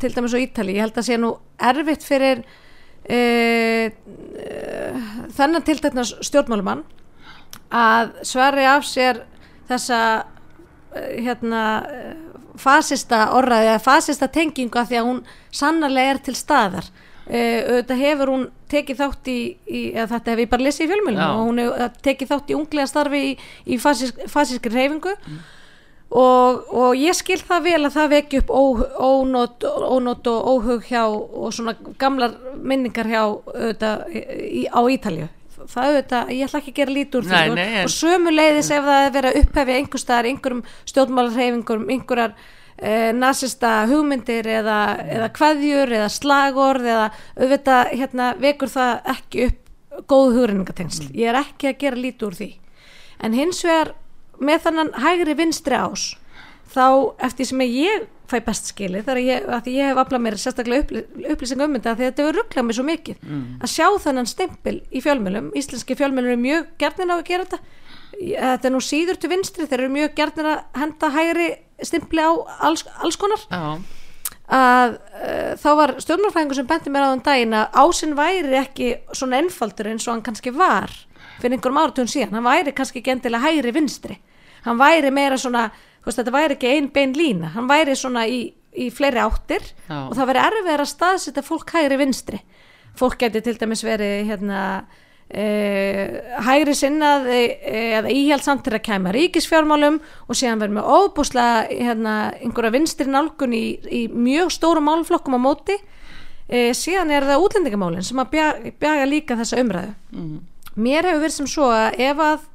[0.00, 1.34] til dæmis á Ítali, ég held að sé nú
[1.70, 3.86] erfitt fyrir uh,
[5.36, 6.86] þennan til þetta stjórnmálumann
[7.70, 9.24] að svari af sér
[9.68, 10.00] þessa
[10.90, 11.60] hérna
[12.58, 15.20] fasista orraði eða fasista tengingu að því að hún
[15.54, 16.88] sannarlega er til staðar
[17.30, 21.40] auðvitað hefur hún tekið þátt í, í þetta hef ég bara lesið í fjölmjölum og
[21.46, 23.32] hún hefur tekið þátt í unglega starfi í,
[23.70, 25.40] í fasískri reyfingu mm.
[26.20, 28.62] og, og ég skil það vel að það veki upp ó,
[29.10, 35.28] ónót, ónót og óhug hjá og svona gamlar minningar hjá auðvitað í, á Ítalju
[35.60, 39.12] það auðvitað, ég ætla ekki að gera lítur úr því og sömuleiðis ef það er
[39.16, 42.34] verið að upphefja einhver staðar, einhverjum stjórnmálarreyfingum einhverjar
[42.80, 50.06] e, nazista hugmyndir eða, eða kveðjur eða slagorð eða auðvitað hérna, vekur það ekki upp
[50.10, 51.08] góð hugrenningatengsl.
[51.08, 51.18] Mm.
[51.20, 52.50] Ég er ekki að gera lítið úr því.
[53.20, 53.92] En hins vegar
[54.40, 56.14] með þannan hægri vinstri ás
[56.70, 56.86] þá
[57.26, 60.84] eftir sem ég fæ best skili þar að ég, að ég hef aflað mér sérstaklega
[60.84, 63.42] upplý, upplýsing um þetta því að þetta hefur rugglað mér svo mikið mm.
[63.58, 67.60] að sjá þannan stempil í fjölmjölum íslenski fjölmjölum er mjög gerðin á að gera þetta
[68.20, 71.48] þetta er nú síður til vinstri þeir eru mjög gerðin að henda hægri
[71.86, 72.30] stimpli á
[72.66, 73.42] alls, alls konar.
[73.50, 73.80] Já.
[74.50, 78.88] að uh, þá var stjórnarfræðingur sem benti mér á þann daginn að ásinn væri ekki
[79.14, 80.90] svona einfaldur eins og hann kannski var
[81.40, 84.16] fyrir einhverjum áratun síðan, hann væri kannski ekki endilega hægri vinstri,
[84.66, 85.68] hann væri meira svona,
[86.04, 88.42] veist þetta væri ekki ein bein lína, hann væri svona í,
[88.74, 90.08] í fleiri áttir Já.
[90.08, 92.42] og það væri erfið að staðsita fólk hægri vinstri.
[92.98, 94.60] Fólk geti til dæmis verið hérna
[95.30, 101.60] Uh, hægri sinnað uh, eða íhjaldsamt til að kæma ríkisfjármálum og síðan verður með óbúslega
[101.70, 105.76] hérna, einhverja vinstri nálgun í, í mjög stóru málflokkum á móti.
[106.50, 109.92] Uh, síðan er það útlendingamálin sem að bjaga, bjaga líka þessa umræðu.
[110.18, 110.40] Mm.
[110.74, 112.48] mér hefur verið sem svo að ef að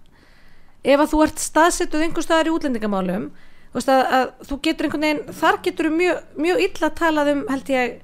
[0.84, 3.30] ef að þú ert staðsettuð einhver staðar í útlendingamálum
[3.72, 7.72] þú, að, að þú getur einhvern veginn þar getur mjög, mjög illa talað um held
[7.72, 7.98] ég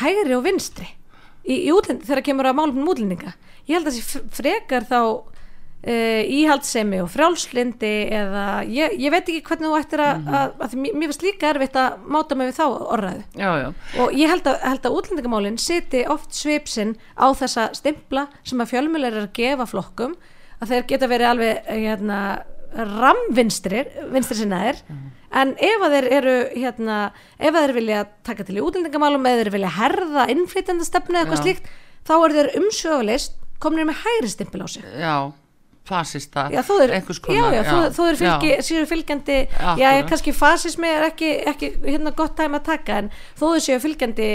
[0.00, 0.88] hægri og vinstri
[1.44, 3.36] í, í útlend, þegar kemur að málum um útlendinga
[3.70, 9.40] ég held að þessi frekar þá uh, íhaldsemi og frjálslindi eða ég, ég veit ekki
[9.48, 10.34] hvernig þú ættir að, Mhm.
[10.34, 13.24] að, að, mér finnst líka erfitt að máta mig við þá orðræðu.
[13.40, 13.68] Já, já,
[14.04, 18.72] og ég held að, held að útlendingamálin siti oft svipsinn á þessa stimpla sem að
[18.74, 20.16] fjölmjölar er að gefa flokkum
[20.60, 22.18] að þeir geta verið alveg hérna,
[23.00, 24.76] ramvinstrir vinstri sinnaðir
[25.40, 26.98] en ef að þeir eru hérna,
[27.38, 31.42] ef að þeir vilja taka til í útlendingamálum eða þeir vilja herða innflytjandastefnu eða eitthvað
[31.44, 31.70] slíkt
[32.06, 35.14] þá eru þeir umsjöfulist komnir með hægri stimpil á sig já
[35.90, 40.08] fasista, Já, þú er, já, já, þú, þú er fylgi, séu fylgjandi já, Akkúrat.
[40.10, 44.28] kannski fasismi er ekki, ekki hérna gott tæm að taka en þó þau séu fylgjandi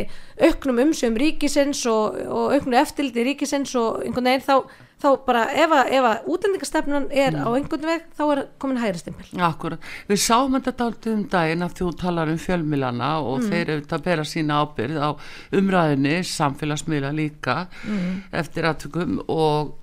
[0.49, 4.57] auknum umsögum ríkisins og, og auknum eftirliti ríkisins og einhvern veginn þá,
[5.05, 7.45] þá bara ef að, að útlendingastefnan er Mm.
[7.45, 11.65] á einhvern veg þá er komin hægri stimpil Akkurat, við sáum þetta dálítið um daginn
[11.69, 13.49] að þú talar um fjölmilana og Mm.
[13.51, 15.09] þeir auðvitað bera sína ábyrð á
[15.53, 18.23] umræðinni, samfélagsmiðla líka Mm.
[18.33, 19.73] eftir aðtökum og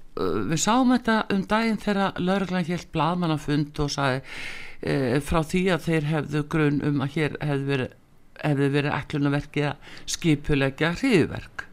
[0.53, 4.21] við sáum þetta um daginn þegar lauruglan hélt blaðmannafund og sagði
[4.85, 7.93] uh, frá því að þeir hefðu grunn um að hér hefðu verið,
[8.43, 9.77] hefðu verið ætlunarverkið að
[10.17, 11.65] skipulegja hriðverk.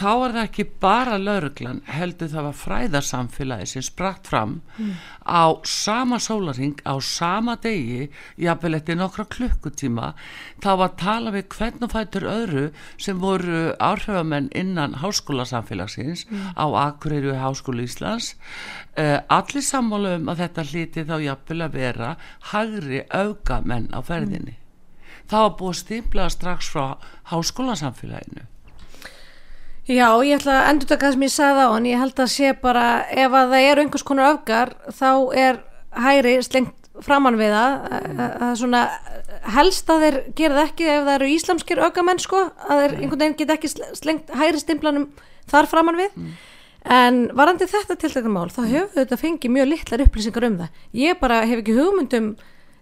[0.00, 4.54] Þá er það ekki bara lauruglan heldur það var fræðarsamfélagi sem spratt fram
[5.28, 8.06] á sama sólaring, á sama degi,
[8.40, 10.14] jafnvel eftir nokkra klukkutíma,
[10.64, 12.62] þá var tala við hvern og fætur öðru
[12.96, 16.24] sem voru áhrifamenn innan háskólasamfélagsins
[16.56, 18.32] á Akureyri og Háskóla Íslands.
[18.96, 22.14] Uh, allir sammála um að þetta hliti þá jafnvel að vera
[22.54, 24.56] hægri augamenn á ferðinni.
[25.28, 26.96] Það var búið stimplað strax frá
[27.30, 28.48] háskólasamfélaginu.
[29.90, 32.28] Já, ég ætla að endur taka það sem ég sagði á en ég held að
[32.30, 35.58] sé bara ef að það eru einhvers konar öfgar þá er
[36.04, 37.74] hægri slengt framann við það.
[37.96, 38.82] Að, að svona
[39.56, 43.22] helst að þeir gera það ekki ef það eru íslamskir öfgamenn sko að þeir einhvern
[43.24, 45.08] veginn get ekki sl- slengt hægri stimplanum
[45.50, 46.22] þar framann við.
[46.90, 50.78] En varandi þetta tiltekna mál þá höfum við þetta fengið mjög litlar upplýsingar um það.
[50.96, 52.30] Ég bara hef ekki hugmyndum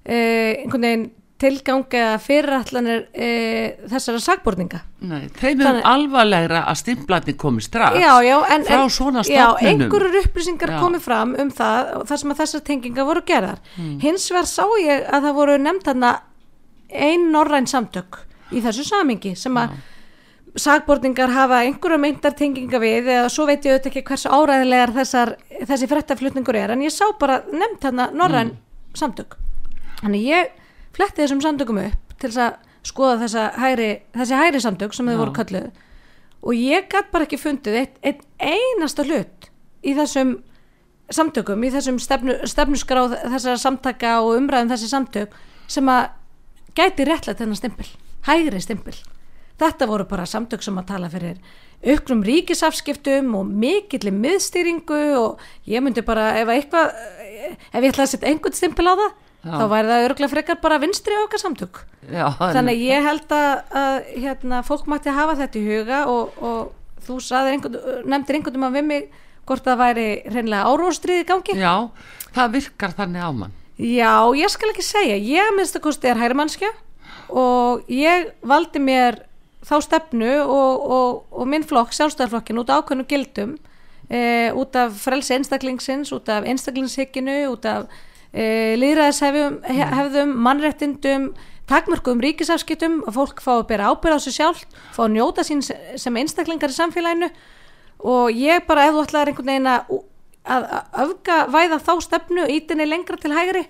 [0.05, 7.37] eh, einhvern veginn tilgang eða fyrirætlanir eh, þessara sagborninga Nei, þeim er alvarlegra að stimplarnir
[7.39, 9.85] komi strax já, já, en, frá en, svona já, stofnunum.
[9.85, 10.79] einhverjur upplýsingar Já.
[10.83, 13.99] komið fram um það þar sem að þessar tengingar voru gerðar Hmm.
[14.03, 16.11] hins vegar sá ég að það voru nefnt þarna
[16.91, 18.19] ein norræn samtök
[18.51, 19.77] í þessu samingi sem að
[20.59, 25.35] sagborningar hafa einhverju meintar tenginga við eða svo veit ég auðvitað ekki hversu áræðilegar þessar,
[25.69, 28.55] þessi frettaflutningur er en ég sá bara nefnt þarna norræn
[28.97, 29.37] samtök
[30.01, 30.49] þannig ég
[30.99, 32.57] fletti þessum samtökum upp til þess að
[32.89, 35.69] skoða þessa hægri, þessi hægri samtök sem þau voru kölluð.
[36.43, 39.51] Og ég gætt bara ekki fundið eitt, eitt einasta hlut
[39.87, 40.39] í þessum
[41.15, 45.37] samtökum, í þessum stefnu, stefnuskráð þessara samtaka og umræðum þessi samtök
[45.71, 46.11] sem að
[46.79, 47.89] gæti réttlega þennan stimpil,
[48.29, 48.99] hægri stimpil.
[49.59, 51.41] Þetta voru bara samtök sem að tala fyrir
[51.83, 58.05] auknum ríkisafskiptum og mikilli miðstýringu og ég myndi bara ef að eitthvað ef ég ætlaði
[58.05, 59.53] að setja einhvern stimpil á það Já.
[59.55, 61.81] þá væri það örgulega frekar bara vinstri okkar samtök.
[62.11, 67.05] Já, þannig ég held að, að hérna, fólk mætti hafa þetta í huga og, og
[67.07, 69.07] þú einhvern, nefndir einhvern um að við mig
[69.49, 71.57] hvort það væri hreinlega áróstriði í gangi.
[71.57, 71.75] Já,
[72.35, 73.55] það virkar þannig á mann.
[73.79, 76.73] Já, ég skal ekki segja, ég minnst að kosti er hægrimannskja
[77.31, 79.23] og ég valdi mér
[79.69, 83.55] þá stefnu og, og, og minn flokk, sjálfstæðarflokkin út af ákveðnu gildum
[84.11, 87.87] e, út af frelsi einstaklingsins, út af einstaklingshygginu, út af
[88.33, 91.31] e, líðræðishefðum, hefðum, mannréttindum,
[91.69, 94.65] takmörkum ríkisafskiptum að fólk fá að bera ábyrð á sig sjálf,
[94.97, 97.29] fá að njóta sín sem einstaklingar í samfélaginu.
[97.99, 99.99] Og ég bara ef þú ætlaðir einhvern veginn að
[100.49, 103.65] að að öfga væða þá stefnu ítinni lengra til hægri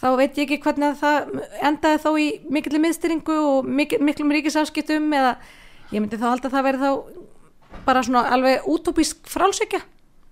[0.00, 4.32] þá veit ég ekki hvernig að það endaði þá í mikilli miðstyringu og mikil, miklum
[4.34, 5.34] ríkisafskiptum eða
[5.92, 9.82] ég myndi þá halda að það verið þá bara svona alveg útópísk frálsökja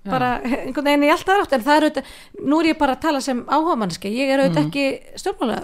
[0.08, 3.04] bara einhvern veginn í alltaf átt en það er auðvitað, nú er ég bara að
[3.06, 5.60] tala sem áhugamanniski, ég er auðvitað ekki stjórnmála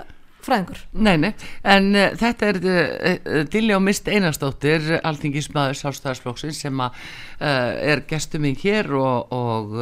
[0.49, 1.31] fræðingur Nei, nei,
[1.67, 7.03] en uh, þetta er uh, Dilljá Mist Einarstóttir alþingismæður Sálstæðarsflóksins sem að,
[7.41, 9.77] uh, er gestur minn hér og, og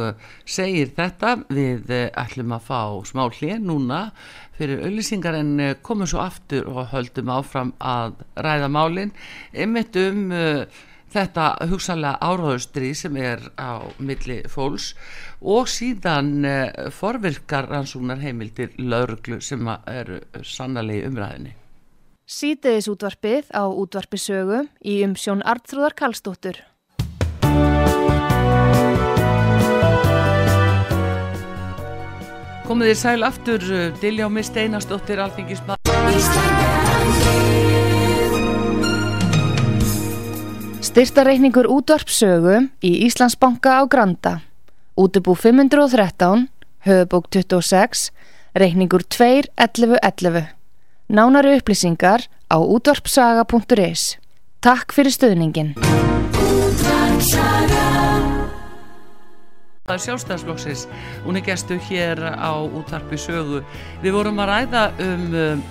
[0.47, 1.37] segir þetta.
[1.53, 4.01] Við ætlum að fá smá hlið núna
[4.57, 5.51] fyrir auðlýsingar en
[5.85, 9.13] komum svo aftur og höldum áfram að ræða málin.
[9.53, 10.31] Einmitt um
[11.13, 14.93] þetta hugsanlega áráðustri sem er á milli fólks
[15.41, 21.53] og síðan uh, forvirkar rannsóknar heimildir lauruglu sem eru sannalegi umræðinni.
[22.27, 26.59] Sýteðis útvarpið á útvarpisögu í umsjón Artrúðar Kallstóttur.
[32.67, 35.79] Komið þið sæl aftur, uh, Diljá Mist Einarsdóttir, alþingismað.
[40.77, 44.33] Styrtareikningur útvarpsögu í Íslandsbanka á Granda.
[44.93, 46.49] Útubú 513,
[46.85, 48.11] höfubók 26,
[48.53, 50.53] reikningur 2.11.11.
[51.09, 54.17] Nánari upplýsingar á útvarpsaga.is.
[54.61, 55.73] Takk fyrir stöðningin.
[59.87, 60.85] Það er sjálfstæðsflokksins,
[61.23, 63.63] hún er gestu hér á útvarpi sögu.
[64.03, 65.63] Við vorum að ræða um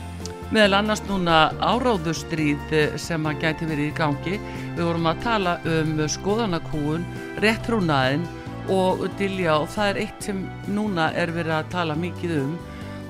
[0.55, 4.37] meðal annars núna áráðustríð uh, sem að gæti verið í gangi.
[4.77, 7.07] Við vorum að tala um skoðanakúun,
[7.43, 8.27] réttrúnaðin
[8.73, 12.55] og dilja og það er eitt sem núna er verið að tala mikið um.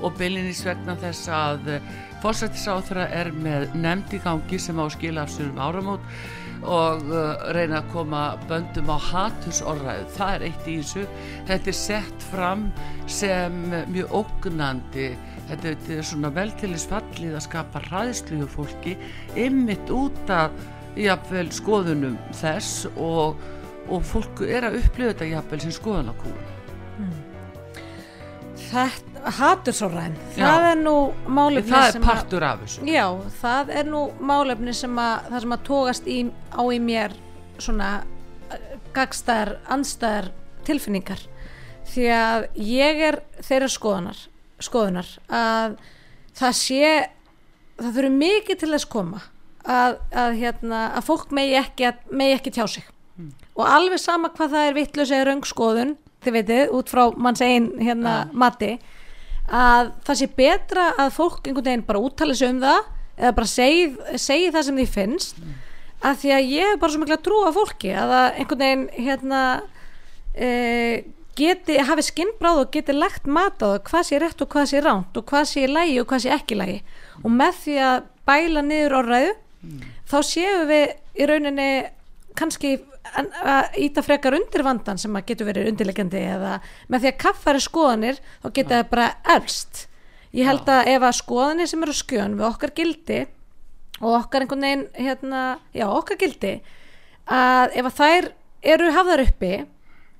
[0.05, 5.25] Og beilinís vegna þess að uh, fórsættisáþra er með nefnd í gangi sem á skila
[5.25, 6.05] af sér um áramót
[6.65, 10.07] og uh, reyna að koma böndum á hatursorðræðu.
[10.17, 11.05] Það er eitt í þessu.
[11.49, 12.69] Þetta er sett fram
[13.05, 13.59] sem
[13.93, 15.11] mjög ógnandi
[15.49, 18.97] þetta, þetta er svona veltilisfallið að skapa hræðslu hjá fólki
[19.35, 20.51] ymmit út af
[20.97, 23.37] jafnvel skoðunum þess og,
[23.87, 26.53] og fólk er að upplifa þetta jafnvel sem skoðunarkúun
[28.67, 30.43] Þetta, hatursorræðin, Já.
[30.43, 30.95] það er nú
[31.31, 32.81] málefni það er partur af þessu.
[32.89, 33.05] Já,
[33.39, 36.17] það er nú málefni sem að það sem að tókast í,
[36.51, 37.15] á í mér
[37.63, 37.91] svona
[38.97, 40.31] gagstæðar, andstæðar
[40.67, 41.23] tilfinningar.
[41.87, 44.25] Því að ég er þeirra skoðunar
[44.63, 45.77] skoðunar að
[46.37, 46.91] það sé
[47.77, 49.21] það þurfi mikið til þess koma
[49.67, 52.85] að, að, hérna, að fólk megi ekki, að, megi ekki tjá sig.
[53.57, 57.71] Og alveg sama hvað það er vittlös eða röngskoðun, þið veitir, út frá manns einn
[57.81, 58.75] hérna mati
[59.47, 62.79] að það sé betra að fólk einhvern veginn bara úttala sig um það
[63.17, 63.85] eða bara segi,
[64.19, 65.39] segi það sem því finnst
[66.05, 68.83] að því að ég er bara svo mikla trú á fólki að það einhvern veginn
[69.07, 69.43] hérna
[70.35, 70.49] e,
[71.37, 74.81] geti, hafi skinnbráð og geti lagt mat á það hvað sé rétt og hvað sé
[74.83, 76.79] ránt og hvað sé lægi og hvað sé ekki lægi
[77.23, 79.35] og með því að bæla niður orðræðu
[80.07, 80.85] þá séum við
[81.17, 81.69] í rauninni
[82.37, 86.57] kannski að íta frekar undir vandan sem að getur verið undirlegjandi eða
[86.91, 89.85] með því að kaffari skoðanir þá geta það bara elst
[90.35, 93.21] ég held að ef að skoðanir sem eru skjön við okkar gildi
[94.01, 96.57] og okkar einhvern veginn hérna, já okkar gildi
[97.25, 98.29] að ef að þær
[98.75, 99.53] eru hafðar uppi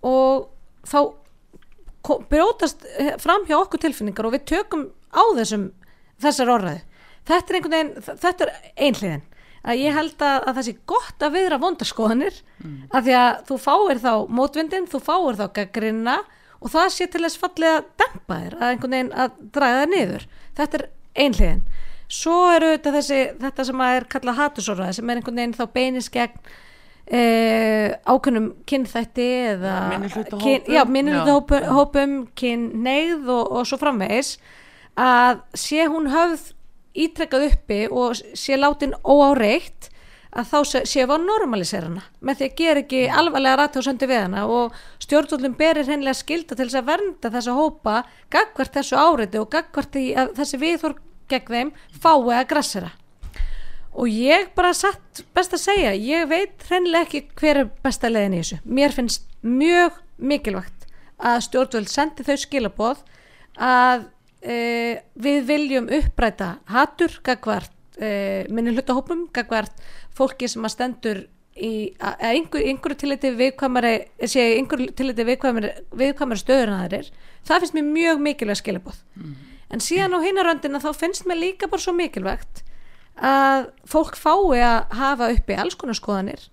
[0.08, 0.48] og
[0.88, 1.00] þá
[2.32, 5.72] brjótast eh, fram hjá okkur tilfinningar og við tökum á þessum
[6.22, 6.84] þessar orðræðu.
[7.28, 8.54] Þetta er einhvern veginn, þetta er
[8.88, 9.26] einhliðin.
[9.68, 12.76] Að ég held að, að það sé gott að viðra vondarskoðanir mm.
[12.96, 16.14] að því að þú fáir þá mótvindin, þú fáir þá gaggrinna
[16.62, 19.92] og það sé til þess fallið að dempa þér, að einhvern veginn að draga þér
[19.92, 20.26] niður.
[20.58, 20.86] Þetta er
[21.26, 21.66] einhliðin.
[22.08, 25.66] Svo eru þetta þessi, þetta sem að er kallað hatusóraði sem er einhvern veginn þá
[25.76, 26.56] beinis gegn
[27.12, 31.72] eh, ákveðnum kynþætti eða Minnihlutahópum, kyn- já, minnihlutahópum já.
[31.78, 34.34] hópum, kynneigð og, og svo framvegis
[34.98, 36.52] að sé hún höfð
[36.98, 39.92] ítrekkað uppi og sé látin óáreitt
[40.38, 44.10] að þá sé- sé við að normalisera hana með því að gera ekki alvarlega rættjóðsöndi
[44.12, 47.96] við hana og stjórnvöldum berir hennilega skilda til þess að vernda þessa hópa
[48.34, 49.96] gagvart þessu áreiti og gagvart
[50.38, 50.98] þessi viðhor
[51.32, 52.92] gegn þeim fái að grassera
[53.98, 58.38] og ég bara satt best að segja, ég veit hreinlega ekki hver er besta leiðin
[58.38, 58.60] í þessu.
[58.66, 60.86] Mér finnst mjög mikilvægt
[61.18, 63.02] að stjórnvöld sendi þau skilaboð
[63.58, 64.06] að
[64.46, 64.58] e,
[65.18, 69.74] við viljum uppræta hatur gagvart e, minni hlutahópum gagvart
[70.18, 71.24] fólki sem að stendur
[71.58, 73.96] í að að einhver, einhverju tilliti viðkvæmari
[74.30, 77.12] sé einhverju tilliti viðkvæmari, viðkvæmari stöður en aðrir,
[77.50, 79.00] það finnst mér mjög mikilvægt skilaboð.
[79.74, 82.62] En síðan á hinaröndina þá finnst mér líka bara svo mikilvægt
[83.18, 86.50] að fólk fái að hafa uppi alls konar skoðanir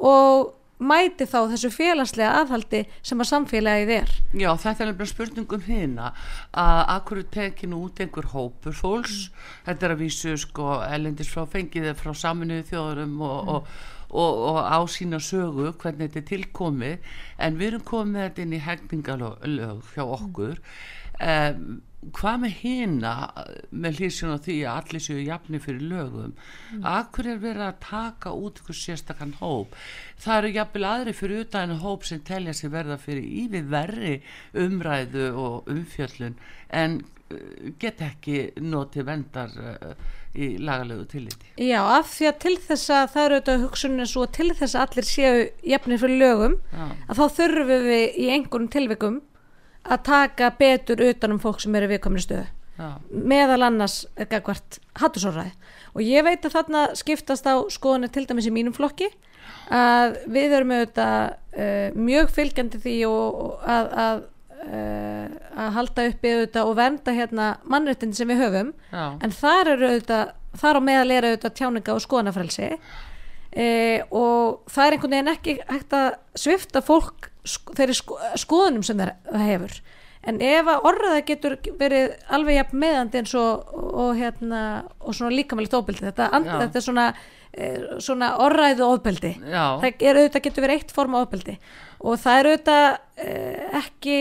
[0.00, 4.12] og mæti þá þessu félagslega aðhaldi sem að samfélagið er.
[4.32, 6.10] Já, þetta er nefnilega spurningum hérna
[6.56, 9.28] að akkur tekinu út einhver hópur fólks,
[9.66, 13.74] þetta er að vísu sko elendis frá fengiði frá saminuðu þjóðurum og, og,
[14.08, 17.12] og, og á sína sögu hvernig þetta er tilkomið.
[17.38, 20.64] En við erum komið þetta inn í hegningalög hjá okkur.
[21.20, 23.12] Um, hvað með hina
[23.70, 26.86] með hlýsjón á því að allir séu jafni fyrir lögum mm.
[26.88, 29.76] akkur er verið að taka út ykkur sérstakann hóp
[30.16, 34.14] það eru jafnvel aðri fyrir utan hóp sem telja sig verða fyrir yfir verri
[34.56, 36.40] umræðu og umfjöllun
[36.72, 39.94] en uh, get ekki notið vendar uh,
[40.32, 44.28] í lagalegu tilliti Já, af því að til þess að það eru auðvitað hugsunni svo
[44.40, 46.86] til þess að allir séu jafnir fyrir lögum Já.
[47.10, 49.26] að þá þurfum við í einhverjum tilvikum
[49.84, 52.46] að taka betur utanum fólk sem eru viðkomni stöðu
[52.80, 52.96] Já.
[53.10, 55.52] meðal annars gagvart hattusóraði
[55.92, 59.10] og ég veit að þarna skiptast á skoðinu til dæmis í mínum flokki
[59.70, 64.22] að við erum auðvitað uh, mjög fylgjandi því og, og að, að,
[64.64, 65.26] uh,
[65.64, 69.04] að halda uppi auðvitað og vernda hérna mannréttin sem við höfum Já.
[69.20, 72.70] en þar auðvitað þar á meðal er auðvitað tjáninga og skoðanafrelsi
[73.52, 78.86] e, og það er einhvern veginn ekki hægt að svifta fólk sko, þeirri sko, skoðunum
[78.86, 79.80] sem það, hefur.
[80.30, 84.64] En ef að orðaða getur verið alveg jafn meðandi eins og, og, hérna,
[85.00, 86.10] og svona líkamælit ofbeldi.
[86.10, 87.06] Þetta, and, þetta er svona,
[87.54, 87.70] e,
[88.04, 88.84] svona orðræðu
[89.40, 89.64] Já.
[89.80, 91.56] það er auðvitað getur verið eitt form ofbeldi.
[92.04, 92.90] Og það er auðvitað
[93.24, 93.38] e,
[93.80, 94.18] ekki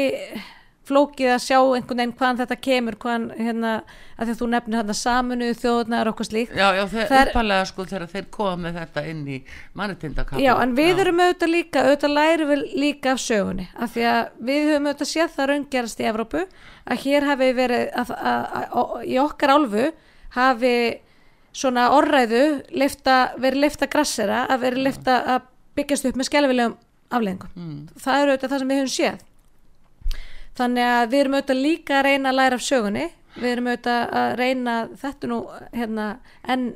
[0.89, 3.73] flókið að sjá einhvern veginn hvaðan þetta kemur hvaðan hérna
[4.19, 7.31] að því að þú nefnir hérna saminu þjóðnar og okkur slíkt Já, já, Það er-
[7.33, 9.37] uppalega sko þegar þeir koma með þetta inn í
[9.79, 14.07] mannetindakapla Já, en við erum auðvitað líka, auðvitað lærum við líka af sögunni, af því
[14.13, 16.43] að við höfum auðvitað séð það raungerast í Evrópu
[16.89, 18.49] að hér hafi verið, að, að,
[18.81, 19.85] að, í okkar álfu
[20.35, 20.75] hafi
[21.59, 22.43] svona orræðu
[22.77, 25.47] leifta, verið leifta grassera, að verið leifta að
[25.79, 26.77] byggjast upp með skelfilegum
[27.09, 27.51] afleðingum.
[27.57, 27.79] Mm.
[27.97, 29.23] Það er auðvitað það sem við höfum séð.
[30.59, 33.07] Þannig að við erum auðvitað líka að reyna að læra af sögunni,
[33.39, 35.41] við erum auðvitað að reyna þetta nú
[35.73, 36.07] hérna
[36.43, 36.69] enn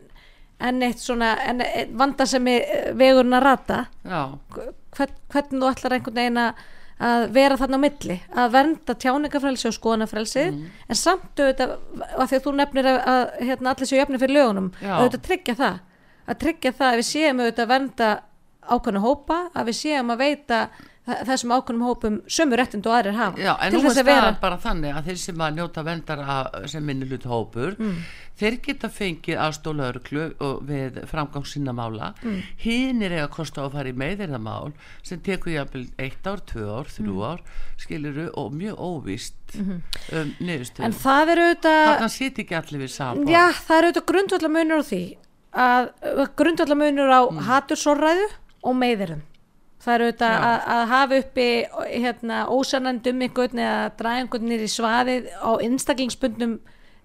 [0.63, 3.79] en eitt svona en eitt vanda sem er vegurinn að rata.
[4.07, 6.61] Hvern, hvernig þú ætlar einhvern veginn að
[7.03, 8.17] að vera þarna á milli.
[8.31, 11.73] Að vernda tjáningafrelsi og skoðanafrelsi en samt auðvitað
[12.13, 14.93] af því að þú nefnir að, að hérna, allir séu jöfnir fyrir lögunum Já.
[14.99, 15.81] auðvitað tryggja það.
[16.23, 18.09] Að tryggja það að við séum auðvitað að vernda
[18.63, 20.59] ákveðna hópa að við séum að veita
[21.03, 24.93] þessum ákveðnum hópum sömu réttind og aðrir hafa já en nú er staðan bara þannig
[24.95, 26.21] að þeir sem að njóta vendar
[26.71, 27.97] sem minni hlut hópur Mm.
[28.39, 30.23] þeir geta fengið aðstólaurklu
[30.63, 32.39] við framgang sinna mála Mm.
[32.63, 34.71] hinn er að kosta að fara í meðirðamál
[35.03, 37.27] sem tekur jafnvel eitt ár, tvö ár, þrjú Mm.
[37.31, 37.39] ár
[37.77, 39.81] skiluru og mjög óvist um
[40.39, 40.85] niðurstöðu Mhm.
[40.85, 44.79] en það er auðvitað þannig sýti ekki allir við saman Já, það er auðvitað grundvallar
[44.79, 45.03] á því
[45.53, 45.89] að
[46.35, 47.39] grundvallar á mm.
[47.47, 48.27] hatursorræðu
[48.63, 49.21] og meiðirum.
[49.83, 51.47] Það er auðvitað að, að hafa uppi
[51.91, 56.53] hérna, ósannandum einhvern eða að draga einhvern nýr í svaðið á einstaklingsbundnum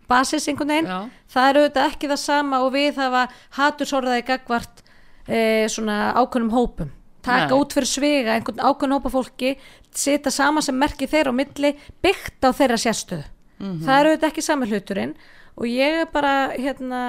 [0.08, 0.92] basis einhvern veginn.
[0.92, 0.98] Já.
[1.34, 3.24] Það er auðvitað ekki það sama og við hafa
[3.58, 4.84] hatursorræði gagvart
[5.26, 5.40] e,
[5.72, 6.92] svona ákveðnum hópum.
[7.26, 7.58] Taka Nei.
[7.58, 9.56] út fyrir svega einhvern ákveðn hópa fólki,
[9.90, 11.74] setja sama sem merki þeirra á milli,
[12.04, 13.26] byggt á þeirra sérstöðu.
[13.58, 15.14] Það er auðvitað ekki sami hluturinn
[15.58, 17.00] og ég er bara hérna,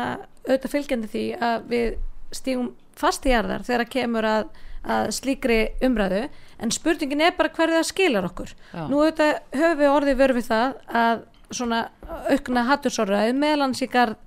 [0.47, 1.89] auðvitað fylgjandi því að við
[2.33, 4.47] stígum fast í jarðar þegar kemur að,
[4.83, 6.23] að slíkri umræðu
[6.59, 8.53] en spurningin er bara hverju það skilar okkur.
[8.73, 8.85] Já.
[8.87, 11.83] nú auðvitað höfum við orðið vörð við það að svona
[12.29, 12.65] aukna
[13.83, 14.17] í garð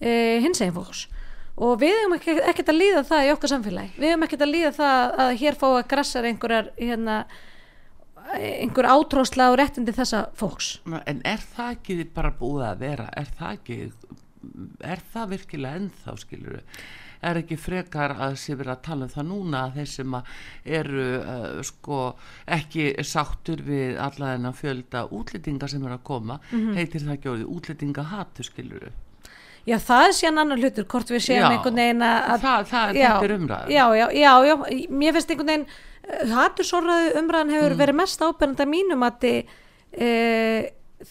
[0.00, 1.06] e, hins eginn fólks.
[1.54, 2.16] Og við hefum
[2.50, 3.92] ekkert að líða það í okkar samfélagi.
[3.96, 7.18] Við hefum ekkert að líða það að hér fá að grassar einhverjar hérna,
[8.34, 10.72] einhver átrósla og réttindi þessa fólks.
[11.06, 13.06] En er það ekki bara búið að vera?
[13.14, 13.78] Er það ekki
[14.84, 16.58] er það virkilega ennþá skilur
[17.30, 20.16] er ekki frekar að sé verið að tala um það núna að þeir sem
[20.80, 22.00] eru uh, sko
[22.58, 27.50] ekki sáttur við alla þennan fjölda útlendinga sem eru að koma heitir það ekki orðið
[27.56, 28.90] útlendinga hatu skilur
[29.64, 31.46] Já, það er síðan annar hlutur, hvort við séum Já.
[31.54, 32.34] einhvern veginn að...
[32.42, 33.70] Það- það- já, er umræðan.
[33.72, 34.54] Já, já, já, já,
[34.92, 35.64] mér finnst einhvern veginn,
[36.34, 37.80] hattursorraðu umræðan hefur Mm.
[37.80, 39.24] verið mest ábyrjandi að mínum að
[39.96, 40.08] e,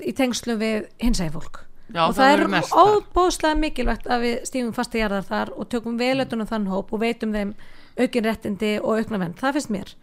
[0.05, 1.63] í tengslum við hinsæði fólk.
[1.93, 5.69] Já, og það það, er óbóðslega mikilvægt að við stífum fast í jarðar þar og
[5.69, 7.53] tökum velutunum þann hóp og veitum þeim
[7.99, 9.35] aukin réttindi og aukna venn.
[9.37, 9.95] Það finnst mér.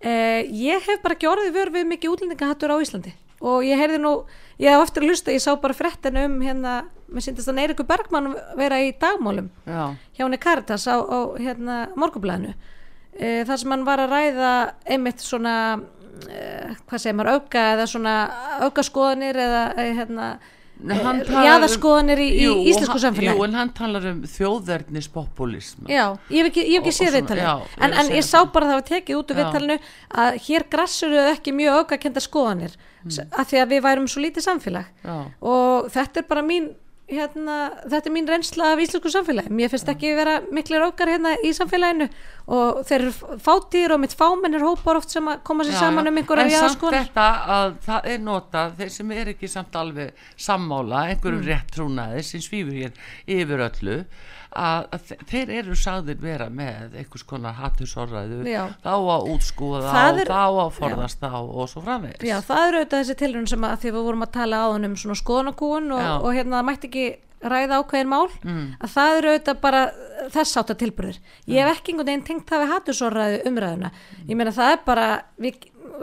[0.00, 0.12] E,
[0.50, 1.14] ég hef bara
[1.54, 4.12] vör við mikið útlendingahattur á Íslandi og ég heyrði nú,
[4.60, 6.74] ég hef eftir að lusta, ég sá bara fréttin um hérna,
[7.08, 11.78] mér syndist að Eirikur Bergmann vera í dagmálum já, hjá henni Caritas á, á hérna,
[11.96, 12.52] morgublæðinu
[13.16, 14.52] e, þar sem hann var að ræða
[14.84, 15.54] einmitt svona
[16.28, 18.16] e, hvað segir maður, auka eða svona
[18.68, 20.30] aukaskoðanir eða e, hérna,
[20.80, 23.36] E, talar um- jaðarskoðanir í, í íslensku samfélagi.
[23.36, 27.12] Jú, en hann talar um þjóðverðnispopulism Já, ég hef ekki, ég hef ekki séð og
[27.12, 27.74] svona, viðtalið.
[27.76, 29.78] en, að en ég sá bara að það var tekið út úr viðtalinu
[30.24, 33.18] að hér grassur ekki mjög aukakenda skoðanir mm.
[33.30, 34.88] af því að við værum svo lítið samfélag.
[35.04, 35.18] Já.
[35.40, 36.72] og þetta er bara mín
[37.10, 37.56] hérna,
[37.90, 41.50] þetta er mín reynsla af íslensku samfélagi mér finnst ekki vera miklir okkar hérna í
[41.56, 42.06] samfélaginu
[42.50, 46.06] og þeir eru fátýr og mitt fámennir hópar oft sem að koma sér Já, saman
[46.06, 46.10] já.
[46.12, 47.26] um einhverja en samt þetta
[47.58, 51.48] að það er notað þeir sem er ekki samt alveg sammála einhverjum Mm.
[51.50, 52.92] rétt trúnaði sem svífur hér
[53.26, 53.98] yfir öllu
[54.50, 58.64] að, að þe- þeir eru sagðir vera með einhvers konar hattusorræðu Já.
[58.82, 59.28] þá að
[59.86, 63.46] það, er- þá að forðast þá og svo framvegis Já, það eru auðvitað þessi tilrun
[63.52, 66.12] sem að því við vorum að tala á hann um svona skoðanakúun og, Já.
[66.20, 67.06] og hérna það mætti ekki
[67.40, 68.26] ræða ákveðin mál
[68.84, 69.82] að það eru auðvitað bara
[70.34, 71.20] þess átt að tilburðir.
[71.48, 73.90] Ég hef ekki einhvern veginn tengt það við hattusorraðu umræðuna.
[74.28, 75.06] Ég meina það er bara,
[75.40, 75.62] við,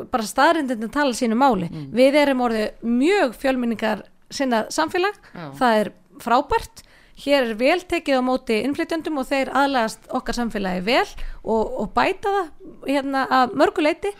[0.09, 1.69] bara staðrindin að tala sínu máli.
[1.93, 4.01] Við erum orðið mjög fjölminningar
[4.33, 5.45] sinna samfélag, Já.
[5.61, 5.91] það er
[6.25, 6.81] frábært
[7.17, 11.05] hér er vel tekið á móti innflytjandum og þeir aðlagast okkar samfélagi vel
[11.43, 12.51] og, og bæta það
[12.85, 14.11] hérna að mörguleiti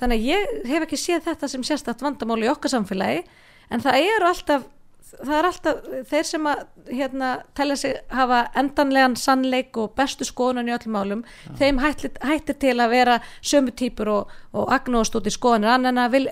[0.00, 3.22] þannig að ég hef ekki séð þetta sem sérstætt vandamál í okkar samfélagi
[3.72, 4.68] en það eru alltaf
[5.20, 10.70] það er alltaf þeir sem að hérna, telja sig hafa endanlegan sannleik og bestu skoðunan
[10.70, 11.24] í öllum málum
[11.58, 15.72] þeim hættir, hættir til að vera sömu típur og, og agnóðast út í skoðanir.
[15.72, 16.26] Annara vil,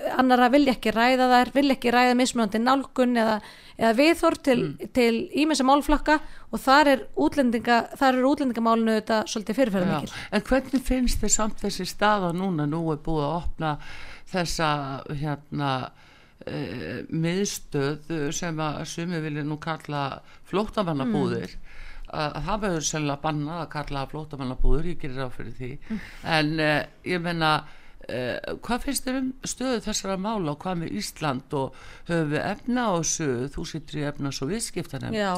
[0.57, 3.39] vilja ekki ræða þær vilja ekki ræða mismunandi nálgun eða,
[3.77, 4.61] eða viðhor til,
[4.97, 5.15] til
[5.45, 6.21] ímessa málflokka
[6.51, 11.37] og þar er útlendinga þar er útlendingamálinu þetta svolítið fyrirferðarmikil Já, en hvernig finnst þið
[11.37, 13.75] samt þessi staða núna, nú er búið að opna
[14.31, 14.71] þessa
[15.21, 15.75] hérna
[16.47, 20.05] uh, miðstöð sem að sumi vilja nú kalla
[20.51, 21.57] flóttamannabúðir.
[22.11, 25.99] Að það verður sennilega bannað að kalla flóttamannabúðir, ég gerir ráð fyrir því.
[26.39, 27.53] En uh, ég menna
[28.11, 31.77] Uh, hvað finnst þér um stöðu þessara mála og hvað með Ísland og
[32.09, 35.35] höfum við efna á þessu, þú sittur í efnas og viðskiptanem Já,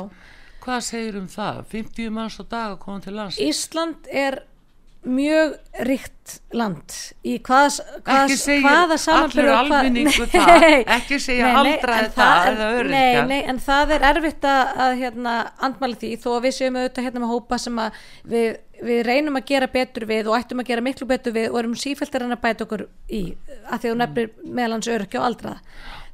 [0.63, 3.41] hvað segir um það, 50 manns á dag að koma til lands?
[3.43, 4.39] Ísland er
[5.03, 6.93] mjög ríkt land
[7.27, 8.75] í hvaða, hvaða, ekki segja
[9.25, 10.85] allur hvað- Nei, það.
[10.97, 13.25] ekki segja nei, nei, en það er- eða nei, öryrkja.
[13.27, 17.23] nei, en það er erfitt að, hérna, andmæla því þó að við séum auðvitað hérna
[17.25, 17.99] með hópa sem að
[18.35, 21.59] við, við reynum að gera betur við og ættum að gera miklu betur við og
[21.59, 23.23] erum sífælt að reyna að bæta okkur í
[23.67, 24.31] að því að þú nefnir
[24.61, 25.59] meðlans öryrkja og aldraða.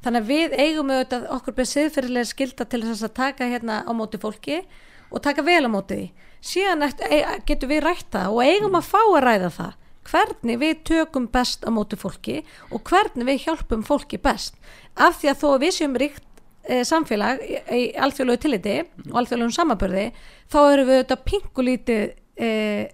[0.01, 3.91] Þannig að við eigum auðvitað okkur beð siðferðilega skilda til þess að taka hérna á
[3.93, 4.63] móti fólki
[5.11, 6.09] og taka vel á móti því
[6.41, 9.75] síðan e- getum við rætt það og eigum að fá að ræða það.
[10.09, 12.39] Hvernig við tökum best á móti fólki
[12.73, 14.55] og hvernig við hjálpum fólki best.
[14.97, 16.23] Af því að þó við séum ríkt
[16.65, 18.79] e, samfélag í, í alþjóðlegu tilliti
[19.09, 20.07] og alþjóðlegum samabörði
[20.49, 22.03] þá erum við auðvitað pingulítið
[22.39, 22.49] e,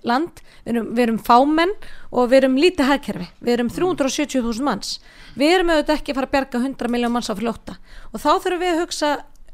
[0.07, 1.73] land, við erum, við erum fámenn
[2.11, 3.29] og við erum lítið hagkerfi.
[3.39, 4.97] Við erum 370.000 manns.
[5.39, 7.79] Við erum auðvitað ekki að fara að berga 100 miljón manns á fljóta
[8.11, 9.11] og þá þurfum við að hugsa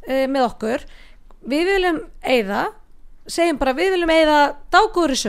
[0.07, 0.85] e, með okkur.
[1.51, 2.67] Við viljum eigða
[3.31, 4.39] segjum bara við viljum eigða
[4.73, 5.19] dágóður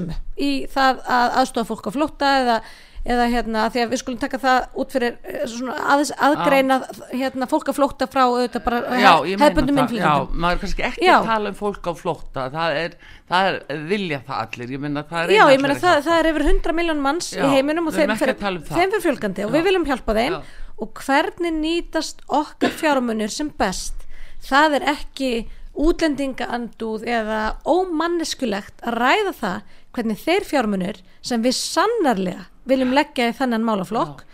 [0.40, 2.56] í það að aðstofa fólk á flótta eða,
[3.02, 5.54] eða hérna því að við skulum taka það út fyrir eh,
[5.92, 6.78] aðeins aðgreina
[7.10, 11.06] hérna fólk á flótta frá auðvitað bara já, hefðbundum það, já, maður er kannski ekki
[11.06, 11.14] Já.
[11.18, 12.98] að tala um fólk á flótta það er,
[13.32, 16.06] það er vilja það allir ég meina það er Já, eina ég allir það, að
[16.10, 19.46] það er yfir 100 miljón manns Já, í heiminum og þeim fyrir, að um fjölgandi
[19.46, 19.56] og Já.
[19.58, 20.38] við viljum hjálpa þeim.
[20.38, 20.60] Já.
[20.82, 24.06] og hvernig nýtast okkar fjármunir sem best?
[24.42, 25.32] Það er ekki
[25.72, 33.36] útlendingaandúð eða ómanneskulegt að ræða það hvernig þeir fjármunir sem við sannarlega viljum leggja í
[33.36, 34.24] þennan málaflokk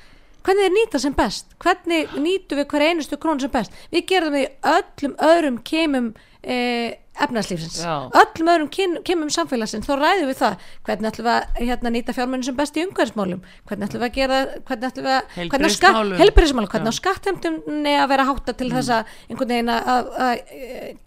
[0.46, 3.74] hvernig þeir nýta sem best hvernig nýtum við hver einustu krónu sem best.
[3.92, 6.12] Við gerum í öllum öðrum kemum
[6.42, 7.78] eh, efnarslífsins
[8.20, 8.68] öllum öðrum
[9.06, 10.66] kemum samfélagsins þá ræðum við það.
[10.86, 13.42] Hvernig ætlum við að hérna, nýta fjármunni sem best í umhverfismálum?
[13.68, 14.38] Hvernig ætlum við að gera
[14.68, 16.94] hvernig ætlum við að heilbrigðismálum, hvernig á.
[16.94, 16.98] Mm.
[17.00, 20.34] skattheimtunni að vera hátta til þess að einhvern veginn að, að, að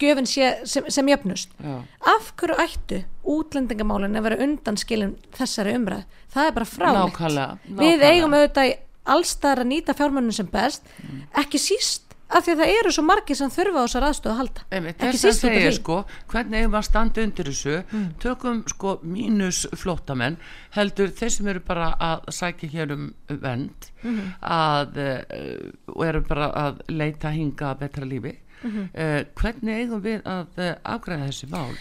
[0.02, 1.56] gjöfin sé sem, sem jöfnust.
[1.62, 1.74] Já.
[2.14, 3.02] af hverju ættu
[3.32, 8.74] útlendingamálin að vera undanskilin þessari umræð það er bara Nákvæmlega, við eigum auðvitað í
[9.12, 11.22] allstaðar að nýta fjármunni sem best Mm.
[11.42, 14.38] ekki síst af því að það eru svo margir sem þurfa á þessar aðstöðu að
[14.40, 15.72] halda Einmitt, ekki síst út af því.
[15.78, 15.96] sko
[16.32, 18.06] hvernig við að standa undir þessu Mm.
[18.18, 20.36] tökum sko mínus flóttamenn
[20.76, 24.32] heldur þeir sem eru bara að sækja hér um vend Mhm.
[24.42, 28.88] að uh, og eru bara að leita hinga að betra lífi Mhm.
[28.94, 31.74] uh, hvernig eigum við að uh, afgræða þessi mál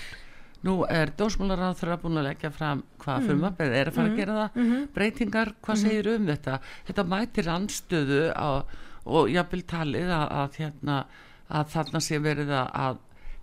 [0.64, 3.24] nú er dósmálaráð þeirra búin að leggja fram hvað Mhm.
[3.24, 3.28] mm.
[3.30, 8.34] frumvarpið er að fara að gera það breytingar, hvað segir um þetta þetta mætir anstöðu
[8.36, 8.64] á,
[9.06, 11.06] og jafnvel talið að, að hérna
[11.52, 12.98] að þarna sé verið að- að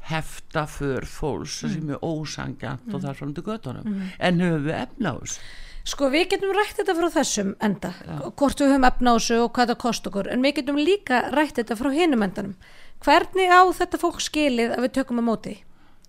[0.09, 1.73] hefta för fólks Mm.
[1.75, 5.39] sem er ósangjant og þar fram til göttunum en höfum við þessu
[5.85, 7.95] Sko við getum rætt þetta frá þessum enda,
[8.37, 11.77] hvort við höfum þessu og hvað það kost okkur, en við getum líka rætt þetta
[11.77, 12.55] frá hinum endanum.
[13.01, 15.55] Hvernig á þetta fólk skilið að við tökum á móti?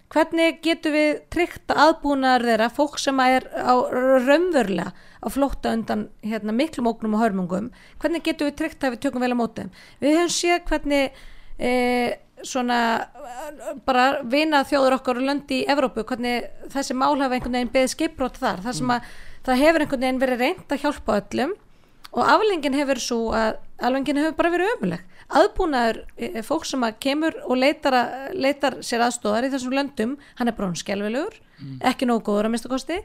[0.10, 6.56] Hvernig getum við tryggt aðbúnaðar þeirra, fólk sem er á raunverulega á flótta undan hérna,
[6.56, 7.68] miklum ógnum og hörmungum,
[8.02, 9.72] hvernig getum við tryggt að við tökum vel á móti þeim?
[10.02, 11.22] Við höfum séð hvernig
[11.60, 11.72] e,
[12.42, 12.80] svona
[13.86, 17.94] bara vina þjóður okkar og löndi í Evrópu, hvernig þessi mál hafa einhvern veginn beðið
[17.94, 18.64] skipbrot þar.
[18.66, 19.10] Þar sem að
[19.46, 21.58] það hefur einhvern veginn verið reynd að hjálpa öllum
[22.16, 25.06] og aflengin hefur svo að aflengin hefur bara verið ömuleg.
[25.30, 30.16] Aðbúnaður eh, fólk sem að kemur og leitar, að, leitar sér aðstóðar í þessum löndum,
[30.40, 31.38] hann er bara hún skelvilegur
[31.86, 33.00] ekki nógu góður að mista kosti.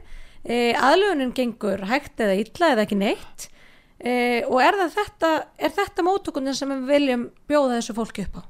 [0.45, 3.47] E, aðlugunin gengur hægt eða illa eða ekki neitt.
[3.99, 8.43] E, og er þetta er þetta mótökunin sem við viljum bjóða þessu fólki upp á?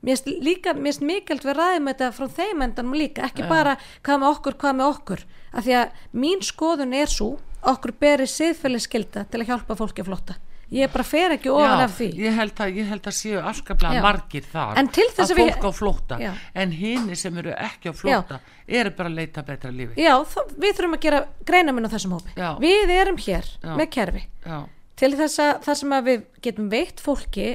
[0.00, 3.74] Mér finnst mikilvægt við ræðum þetta frá þeim endanum líka, ekki bara
[4.06, 5.24] hvað með okkur, hvað með okkur.
[5.52, 10.04] Af því að mín skoðun er svo okkur beri siðfæli skilda til að hjálpa fólki
[10.04, 10.38] að flotta
[10.70, 12.08] ég bara fer ekki ofan af því.
[12.20, 14.02] ég held að, ég held að séu afskaplega Já.
[14.04, 16.18] margir þar að fólk á flótta.
[16.22, 16.30] Já.
[16.54, 19.98] en hinn sem eru ekki á flótta eru bara að leita betra lífi.
[19.98, 22.34] Já, þá, við þurfum að gera greinaminn á þessum hópi.
[22.38, 22.50] Já.
[22.62, 23.74] við erum hér Já.
[23.74, 24.24] með kerfi.
[24.46, 24.58] Já,
[25.02, 27.48] til þess að það sem að við getum veitt fólki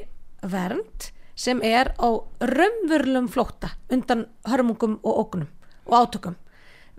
[0.43, 5.47] vernd sem er á raunverulegum flótta undan hörmungum og ógnum
[5.87, 6.35] og átökum.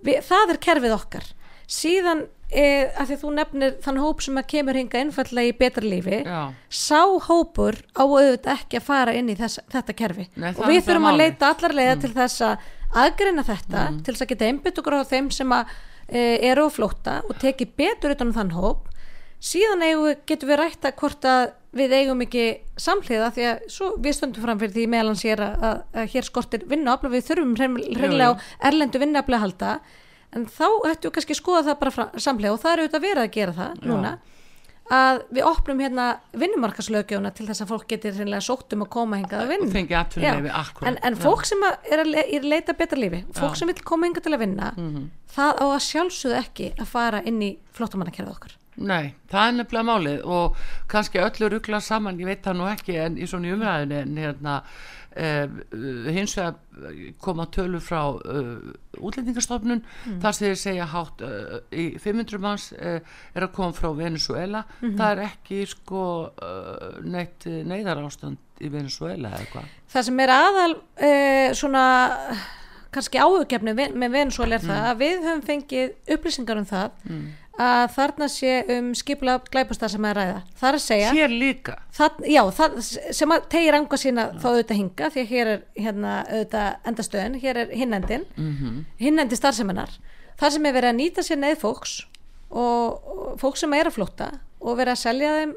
[0.05, 1.29] Við, það er kerfið okkar.
[1.67, 5.83] Síðan e, að því þú nefnir þann hóp sem að kemur hinga einfallega í betra
[5.87, 6.41] lífi já,
[6.71, 10.29] sá hópur á auðvitað ekki að fara inn í þess, þetta kerfi.
[10.37, 11.23] Nei, og er við þurfum að málið.
[11.25, 12.73] leita allar leiða til þess að
[13.03, 15.73] aðgreina þetta til þess að geta einbytt okkur á þeim sem að
[16.09, 16.21] e,
[16.53, 18.87] eru á flótta og teki betur utan um þann hóp.
[19.47, 22.45] Síðan eigum, við- getum við rætta hvort að við eigum ekki
[22.81, 26.25] samhliða því að svo við stöndum fram fyrir því meðlan sér að, að, að hér
[26.31, 28.41] skortir vinnuafla við þurfum hreinlega á
[28.71, 29.75] erlendu vinnuafla að halda
[30.33, 33.23] en þá ættum við kannski að skoða það bara samhliða og það er auðvitað verið
[33.27, 34.19] að gera það núna
[34.87, 36.05] að við opnum hérna
[36.39, 39.71] vinnumarkaslögjöfuna til þess að fólk getur hreinlega sótt um að koma hingað að vinna.
[40.23, 40.35] Já,
[40.87, 41.23] en, en Já.
[41.25, 44.23] fólk sem að er að le er leita betra lífi fólk sem vil koma hingað
[44.29, 45.09] til að vinna Mhm.
[45.35, 48.55] það á að sjálfsögðu ekki að fara inn í flóttamannakerfið okkar.
[48.77, 50.57] Nei, það er nefnilega málið og
[50.87, 54.63] kannski öllu ruggla saman, ég veit það nú ekki en í svona umræðinu en hérna
[55.17, 56.57] hins vegar
[57.25, 58.59] koma tölur frá uh,
[59.01, 59.81] útlendingastofnun.
[60.23, 65.07] Þar sem þeir segja hátt uh, í 500 manns er að koma frá Venezuela það
[65.15, 66.03] er ekki sko
[67.07, 70.77] neitt neyðar ástand í Venezuela eða eitthvað það sem er aðal
[71.57, 71.83] svona
[72.97, 74.71] kannski áhugjefni með Venezuela er Mm.
[74.71, 77.17] það að við höfum fengið upplýsingar um það
[77.63, 80.41] að þarna sé um skipula glæpastar sem er að ræða.
[80.61, 81.77] Það er að segja hér líka.
[81.97, 82.77] Það, já, það,
[83.21, 87.41] sem að tegir anga sína þá auðvitað hinga því að hér er hérna auðvitað endastöðin,
[87.41, 88.85] hér er hinnendin mm -hmm.
[89.01, 89.97] hinnendi starfseminar
[90.41, 91.99] þar sem er verið að nýta sér neð fólks
[92.51, 94.31] og, og fólk sem er að flótta
[94.61, 95.55] og verið að selja þeim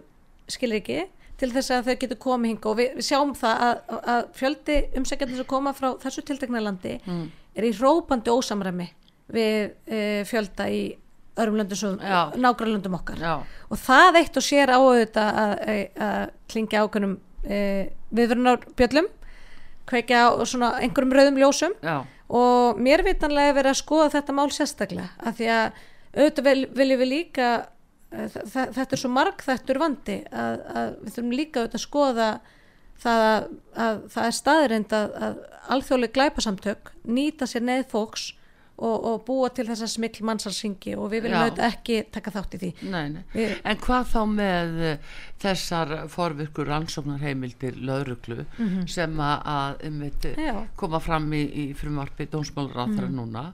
[0.50, 1.02] skilur ekki
[1.40, 4.80] til þess að þau getur komið hinga og við, við sjáum það að, að fjöldi
[5.00, 6.98] umsækjandi sem koma frá þessu tiltekna landi
[7.56, 8.90] er í rópandi ósamræmi
[9.30, 10.82] við e, fjölda í
[11.40, 12.20] öðrum löndum svo Já.
[12.36, 13.34] nágrælundum okkar Já.
[13.70, 16.20] og það eitt og sér á auðvitað að,
[16.52, 17.16] klingja ákveðnum
[17.46, 17.60] e,
[18.16, 19.10] viðvörunarbjöllum
[19.90, 21.98] kveikja á svona einhverjum rauðum ljósum Já,
[22.30, 25.84] og mér vitanlega er verið að skoða þetta mál sérstaklega af því að
[26.20, 27.50] auðvitað vil, viljum við líka
[28.12, 32.32] e, þetta er svo margþættur vandi að, að við þurfum líka auðvitað að skoða
[33.00, 33.48] það að,
[33.86, 35.40] að það er staðrind að, að
[35.76, 38.34] alþjóðlega glæpasamtök nýta sér neð fólks
[38.80, 42.56] og, og búa til þess að smikl mannsalsingi og við viljum auðvitað ekki taka þátt
[42.56, 43.24] í því nei, nei.
[43.34, 45.10] Við- En hvað þá með eh,
[45.44, 48.46] þessar forvirkur rannsóknarheimildir löðruglu
[48.92, 50.56] sem að, að einmitt, eh, Já.
[50.80, 53.46] koma fram í, í frumvarpi dómsmálaráþara núna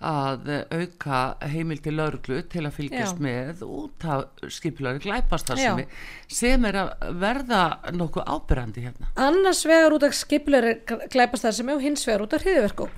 [0.00, 3.24] að eh, auka heimildir löðruglu til að fylgjast Já.
[3.26, 5.86] með út af skipulari glæpastarsmi
[6.30, 7.62] sem er að verða
[7.94, 9.10] nokkuð ábyrrandi hérna.
[9.18, 10.78] annars vegar út af skipulegri
[11.10, 12.88] glæpastarðsemi og hins vegar út af hriðverku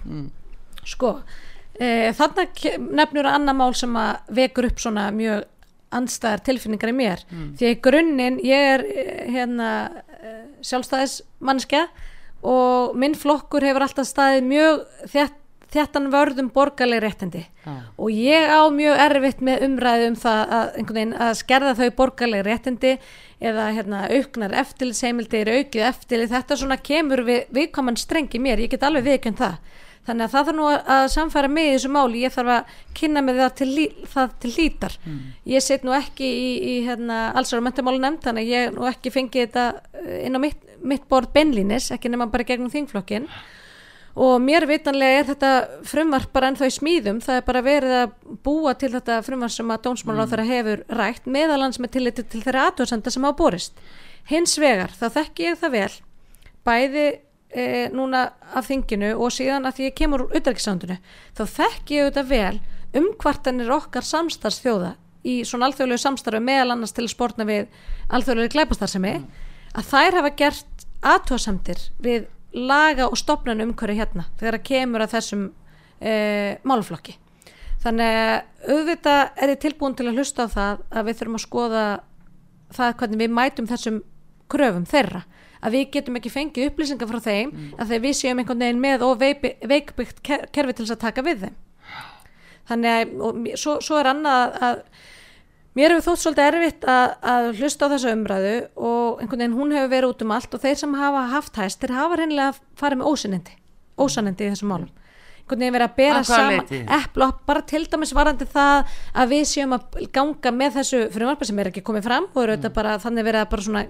[0.84, 1.16] sko
[1.82, 5.42] e, þarna ke- nefnur að annar mál sem að vekur upp svona mjög
[5.92, 7.22] andstæðar tilfinningar í mér.
[7.58, 9.68] Því að grunninn ég er eh, hérna
[10.64, 11.86] sjálfstæðis mannskja
[12.42, 14.80] og minn flokkur hefur alltaf staðið mjög
[15.12, 15.36] þétt,
[15.72, 17.42] þéttan vörðum borgarleg réttindi.
[17.62, 17.74] Já.
[17.96, 20.80] og ég á mjög erfitt með umræðu um það að,
[21.28, 22.94] að skerða þau borgarleg réttindi
[23.42, 28.82] eða hérna, auknar eftirlitsheimildir, aukið eftirlit, þetta svona kemur við, viðkoman strengi mér, ég get
[28.88, 29.56] alveg viðkjönd það.
[30.02, 33.36] Þannig að það þarf nú að, mig í þessu máli, ég þarf að kynna með
[33.38, 34.96] það til, lí- það til lítar.
[35.46, 38.88] Ég set nú ekki í, í hérna, allsar og mentamáli nefnd, þannig að ég nú
[38.90, 39.66] ekki fengið þetta
[40.02, 43.28] eh, inn á mitt, mitt borð beinlínis, ekki nema bara gegnum þingflokkin
[44.12, 45.50] og mér vitanlega er þetta
[45.88, 47.20] frumvarp bara ennþá í smíðum.
[47.24, 48.10] Það er bara verið að
[48.44, 52.42] búa til þetta frumvarp sem að dómsmálar á þeirra hefur rætt meðalans með tilliti til
[52.44, 53.78] þeirra aðtöðsenda sem hafa borist.
[54.28, 55.94] Hins vegar þá þekki ég það vel
[56.68, 57.06] bæði
[57.52, 58.24] e, núna
[58.54, 60.98] af þinginu og síðan að því ég kemur úr utarikisandunu
[61.36, 62.60] þá þekki ég þetta vel
[63.02, 64.94] umkvartanir okkar samstarfsþjóða
[65.28, 67.70] í svona alþjóðlegu samstarfi meðal annars til spórna við
[68.12, 69.16] alþjóðlegu glæpastarsemi
[69.72, 75.14] að þær hafa gert aðtöðsendir við laga og stopnan umhverju hérna þegar það kemur að
[75.16, 75.44] þessum
[76.00, 76.14] e,
[76.68, 77.16] málflokki
[77.82, 81.44] þannig að auðvitað er ég tilbúin til að hlusta á það að við þurfum að
[81.46, 81.84] skoða
[82.72, 84.02] það hvernig við mætum þessum
[84.52, 85.22] kröfum þeirra
[85.62, 87.72] að við getum ekki fengið upplýsingar frá þeim mm.
[87.78, 91.46] að þeir við séum einhvern veginn með og veikbyggt kerfi til þess að taka við
[91.46, 91.58] þeim
[92.70, 94.80] þannig að og, svo, svo er annað að
[95.78, 99.76] mér hefur þótt svolítið erfitt að, að hlusta á þessu umræðu og einhvern veginn hún
[99.76, 103.00] hefur verið út um allt og þeir sem hafa haft hæst þeir hafa reynilega farið
[103.00, 103.56] með ósanindi
[103.98, 104.90] ósanindi í þessum málum
[105.42, 109.76] einhvern veginn verið að bera saman eppla bara til dæmis varandi það að við séum
[109.76, 112.76] að ganga með þessu frumvarpa sem er ekki komið fram og eru þetta mm.
[112.78, 113.84] bara þannig verið að bara svona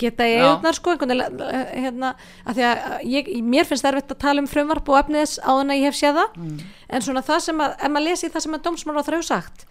[0.00, 2.14] geta í auðnar sko hérna,
[2.44, 5.50] að því að ég, mér finnst það erfitt að tala um frumvarp og efniðis á
[5.50, 6.38] þannig að ég hef séð það.
[6.40, 6.56] Mm.
[6.88, 9.66] en svona það sem að, ef maður lesi það sem að dómsmála á þrjá sagt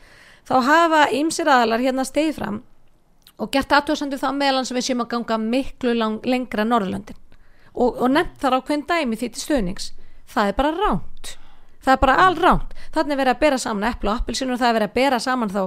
[0.48, 2.62] þá hafa ýmsir aðalar hérna stegið fram
[3.42, 7.18] og gert aðtjóðsandu það meðlan sem við séum að ganga miklu lang, lengra Norðurlöndin.
[7.74, 9.88] Og, og nefnt þar á hvern dæmi því til stöðnings
[10.30, 11.34] það er bara ránt
[11.84, 14.70] það er bara all ránt þannig verið að bera saman epplu og appilsinu og það
[14.70, 15.62] er verið að bera saman þá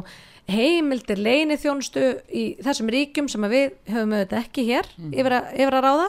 [0.50, 5.14] heimildir leini þjónustu í þessum ríkjum sem við höfum auðvitað ekki hér mm.
[5.14, 6.08] yfir, að, yfir að ráða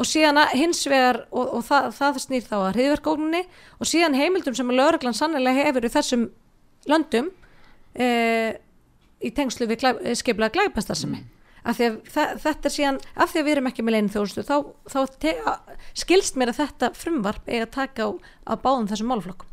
[0.00, 3.42] og síðan hins vegar og, og það, það snýr þá að hriðverkókninni
[3.78, 6.26] og síðan heimildum sem að lögreglan sannlega hefur í þessum
[6.90, 7.30] löndum
[7.94, 8.08] e,
[9.20, 11.30] í tengslu við glæ, skiplega glæpastarsami mm.
[11.62, 14.46] af því að þetta er síðan af því að við erum ekki með leini þjónustu
[14.50, 14.56] þá,
[14.90, 15.36] þá te,
[16.02, 18.10] skilst mér að þetta frumvarp er að taka á,
[18.50, 19.50] á báðum þessum málflokkum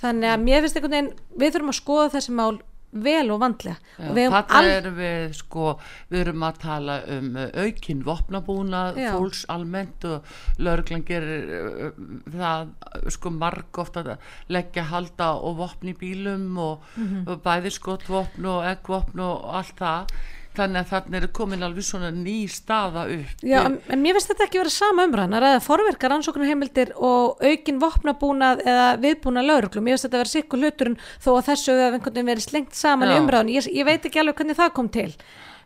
[0.00, 2.52] þannig að mér finnst einhvern veginn við þurfum að skoða þessi mál
[2.90, 4.68] vel og vandlega þetta all...
[4.70, 5.66] erum við sko
[6.10, 9.10] við erum að tala um uh, aukinn vopnabúnað, Já.
[9.14, 12.02] fólks almennt og lauruglan gerir uh,
[12.34, 12.74] það
[13.14, 17.30] sko marg ofta að leggja halda og vopn í bílum og, mm -hmm.
[17.30, 20.14] og bæði skotvopn og eggvopn og allt það
[20.56, 23.44] þannig að þannig er komin alveg svona ný staða upp.
[23.46, 28.64] Já, en, mér finnst þetta ekki verið sama umræðan að forverka rannsóknarheimildir og aukin vopnabúnað
[28.66, 32.16] eða viðbúnað lauruglum, mér finnst þetta að vera sikkur hluturinn þó að þessu hefur einhvern
[32.18, 33.14] veginn verið slengt saman Já.
[33.14, 35.10] í umræðan, ég, ég veit ekki alveg hvernig það kom til.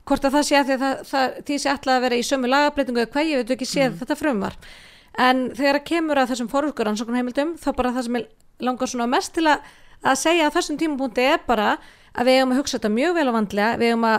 [0.04, 2.24] Hvort að það sé að því að það, það, því sé alltaf að vera í
[2.28, 3.98] sömu lagabreitingu eða hvað, ég veit ekki séð mm.
[4.02, 4.58] þetta frumvar
[5.14, 6.50] en þegar að kemur að þessum
[9.34, 9.68] til að,
[10.04, 11.76] að segja að þessum tímapunkti er bara
[12.14, 14.18] að við hefum að hugsa þetta mjög vel og vandlega, við hefum að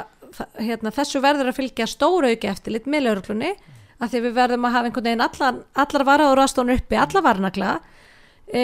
[0.59, 3.51] hérna, þessu verður að fylgja stóra auki eftir lit með lauruglunni
[3.95, 7.73] að því við verðum að hafa einhvern veginn allar, allar varaður aðstónu uppi, allar varnagla
[8.51, 8.63] e,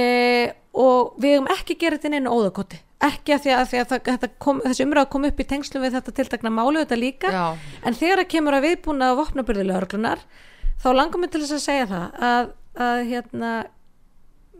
[0.76, 4.26] og við hefum ekki gerðið inn einu óðakoti ekki að því að, því að það,
[4.43, 7.45] kom, þessi umræð kom upp í tengslu við þetta tiltakna málu þetta líka Já.
[7.88, 10.24] en þegar það kemur að viðbúna á vopnabyrði lauruglunar
[10.82, 12.51] þá langar mér til þess að segja það að,
[12.86, 13.53] að hérna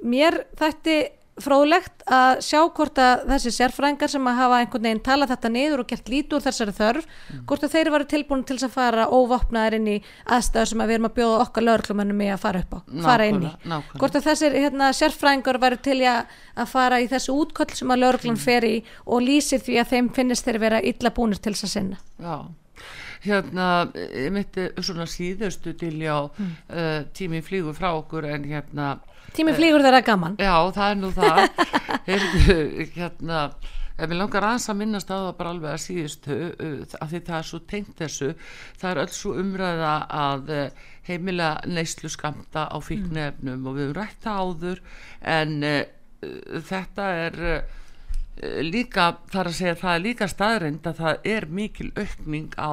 [0.02, 0.98] mér þætti
[1.44, 5.84] fróðlegt að sjá hvort að þessi sérfrængar sem að hafa einhvern veginn talað þetta niður
[5.84, 7.42] og gert lít úr þessari þörf mm.
[7.50, 9.98] hvort að þeir varu tilbúin til að fara óvopnaðar inn í
[10.38, 13.28] aðstæðu sem að við erum að bjóða okkar lögurklumannum í að fara upp á fara
[13.32, 14.00] inn í, nákvæmlega.
[14.04, 18.38] hvort að þessir hérna, sérfrængar varu til að fara í þessu útköll sem að lögurklum
[18.38, 18.46] mm.
[18.46, 18.76] fer í
[19.06, 22.36] og lýsir því að þeim finnist þeir vera illa búinir til þess að sinna Já
[23.26, 26.54] hérna, ég myndi svona síðustu til já mm.
[26.70, 28.96] uh, tími flýgur frá okkur en hérna
[29.32, 31.38] Tími flýgur þeirra gaman Já, það er nú það
[32.10, 32.58] Heyrðu,
[32.98, 33.44] hérna
[34.02, 36.38] ef við langar aðeins að minnast á það bara alveg að síðustu
[36.98, 38.30] að því það er svo tengt þessu
[38.82, 39.92] það er öll svo umræða
[40.22, 43.68] að eh, heimila neyslu skamta á fíknefnum mm.
[43.68, 44.82] og við höfum rætt það áður
[45.36, 45.84] en uh,
[46.72, 47.78] þetta er uh,
[48.66, 52.72] líka þar að segja það er líka staðrind að það er mikil aukning á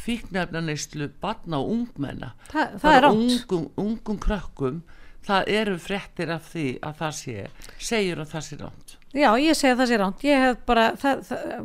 [0.00, 2.32] fíknefna neyslu barna og ungmenna.
[2.48, 4.80] Þa, það, það er ungum, ungum krökkum
[5.26, 7.44] það eru frettir af því að það sé
[7.90, 11.64] segjur að það sé ránt Já, ég segi að það sé ránt bara, það, það,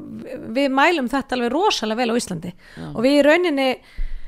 [0.55, 2.51] við mælum þetta alveg rosalega vel á Íslandi.
[2.73, 2.87] Já.
[2.89, 3.67] og við í rauninni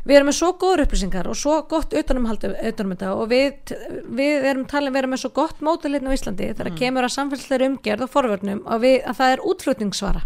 [0.08, 3.74] við erum með svo góður upplýsingar og svo gott utanumhaldu utanum þetta og við,
[4.08, 6.80] við erum talin við erum með svo gott mótilegn á Íslandi þegar mm.
[6.80, 10.24] kemur að samfélagsleiri umgerð og forvörnum að, við, að það er útflutningssvara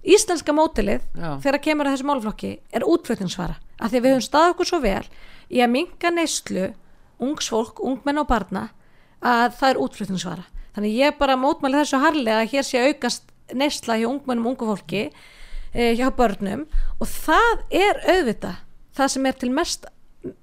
[0.00, 1.02] Íslenska mótilið
[1.44, 4.80] þegar kemur að þessu málflokki er útflutningssvara af því að við höfum stað okkur svo
[4.80, 5.02] vel
[5.50, 6.70] í að minga neyslu
[7.20, 8.70] ungsfólk, ungmenn og barna
[9.20, 10.46] að það er útflutningsvara.
[10.76, 14.70] Þannig ég bara mótmæli þessu harlega að hér sé aukast nesla hjá ungmennum og ungu
[14.70, 15.02] fólki
[15.74, 16.64] eh, hjá börnum
[16.96, 18.54] og það er auðvita
[19.00, 19.86] það sem er til mest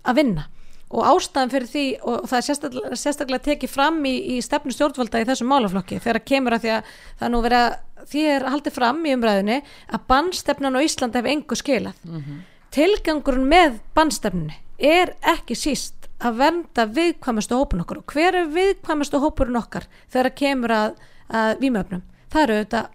[0.04, 0.48] að vinna.
[0.88, 5.20] Og ástæðan fyrir því og það er sérstaklega, sérstaklega tekið fram í, í stefnu stjórnvalda
[5.20, 8.78] í þessum málaflokki þegar kemur að því að það nú verið að því er haldið
[8.78, 9.58] fram í umræðinni
[9.92, 12.00] að bannstefnan á Íslandi hefur engu skilað.
[12.08, 12.40] Mm -hmm.
[12.72, 17.98] tilgangurinn með bannstefnunni er ekki síst að vernda viðkvæmastu hópun okkar.
[17.98, 20.96] Og hver er viðkvæmastu hópurinn okkar þegar kemur að,
[21.30, 22.88] að výmöfnum það eru auðvitað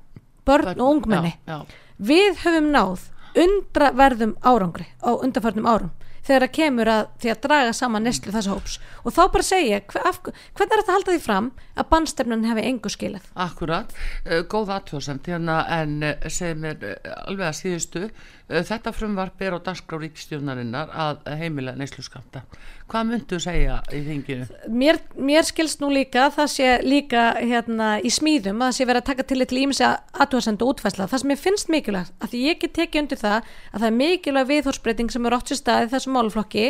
[0.46, 1.34] börn og ungmenni.
[1.46, 1.66] já, já.
[1.98, 3.08] við höfum náð
[3.39, 8.55] undraverðum árangri á undarfarnum árum þegar það kemur að því að draga saman neslu þessa
[8.55, 8.76] hóps.
[9.03, 12.47] Og þá bara segja, hver, af, hvernig er þetta að halda því fram að bannstefnun
[12.47, 13.26] hefði engu skilað?
[13.47, 13.97] Akkurat,
[14.28, 18.05] uh, góð aðtjóðsamt hérna en uh, segir mér uh, alveg að síðustu
[18.53, 22.44] þetta frumvarp er á dagskrá ríkstjónarinnar að heimila neysluskamta
[22.92, 24.46] hvað myndu segja í þinginu?
[24.68, 29.03] Mér, mér skilst nú líka það sé líka hérna í smíðum að það sé verið
[29.03, 32.42] að taka til eitthvað ímsi aðtjóðsend og útfæsla það sem ég finnst mikilvægt, að því
[32.48, 35.92] ég get tekið undir það að það er mikilvæg viðhórsbreyting sem er ótt sér staði
[35.94, 36.66] þessum málflokki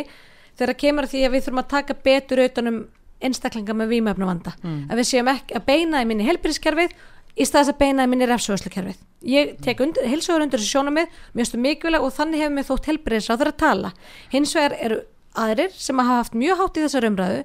[0.59, 2.83] þegar kemur því að við þurfum að taka betur utanum
[3.23, 4.85] einstaklinga með výmöfnum vanda mm.
[4.91, 6.95] að við séum ekki að beina í minni helbyrðiskerfið
[7.33, 11.17] í staðis að beina í minni refsvöðslukerfið ég tek undir, heilsugur undir þessu sjónum með
[11.33, 13.91] mjög stu mikilvæg og þannig hefur mig þótt helbyrðis á þeirra tala.
[14.33, 15.01] Hins vegar eru
[15.33, 17.43] aðrir sem hafa haft mjög hátt í þessar umræðu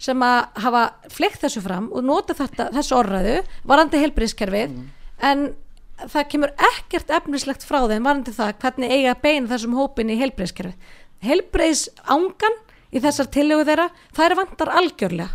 [0.00, 3.36] sem að hafa fleikt þessu fram og nota þetta, þessu orðræðu
[3.68, 4.86] varandi helbyrðiskerfið mm.
[5.28, 5.50] en
[6.00, 10.16] það kemur ekkert efnislegt frá þeim varandi það hvernig eiga að beina þessum hópin í
[10.20, 10.72] helbreiðskerfi
[11.24, 12.56] helbreiðs ángan
[12.90, 15.30] í þessar tillögu þeirra það er vantar algjörlega.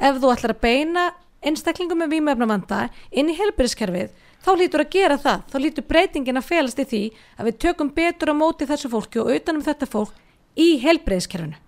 [0.00, 1.06] Ef þú ætlar að beina
[1.44, 2.80] einstaklingum með výmöfna vanda
[3.10, 4.12] inn í helbreiðskerfið
[4.44, 7.02] þá lítur að gera það, þá lítur breytingin að felast í því
[7.36, 10.14] að við tökum betur á móti þessu fólki og utanum þetta fólk
[10.56, 11.58] í helbreiðskerfinu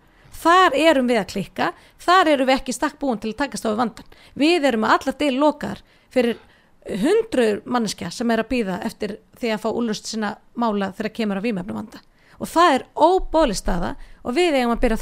[0.43, 3.71] þar erum við að klikka, þar erum við ekki stakk búin til að takast á
[3.71, 6.41] við vandan við erum að allar del lokar fyrir
[6.89, 11.39] hundruður manneskja sem er að býða eftir því að fá úlust sína mála þegar kemur
[11.39, 12.01] að výmefnum vanda.
[12.43, 13.95] Og það er óbóli staða
[14.25, 15.01] og við eigum að byrja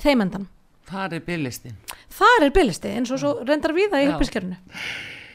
[0.00, 0.48] þeim endan
[0.90, 1.72] Það er byrlisti
[2.10, 4.56] Það er byrlisti eins og svo reyndar við það í uppiskerinu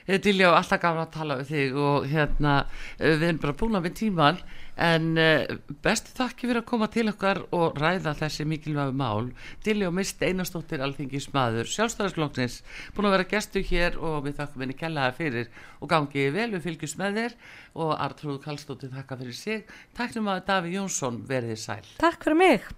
[0.06, 2.52] Dilljá, alltaf gafur að tala við þig og hérna
[3.00, 4.38] við erum bara búin að við tíman
[4.76, 9.32] en uh, bestu þakki fyrir að koma til okkar og ræða þessi mikilvægu mál.
[9.32, 12.62] Og mist einastóttir alþingis maður sjálfstæðarsloknins
[12.94, 16.66] búin að vera gestu hér og við þakkum henni kellaða fyrir og gangi vel við
[16.70, 17.38] fylgjum með þér.
[17.82, 19.78] Og Artrúð Kallstóttir þakka fyrir sig.
[19.98, 21.84] Takk um að Daví Jónsson verði sæl.
[21.98, 22.74] Takk fyrir mig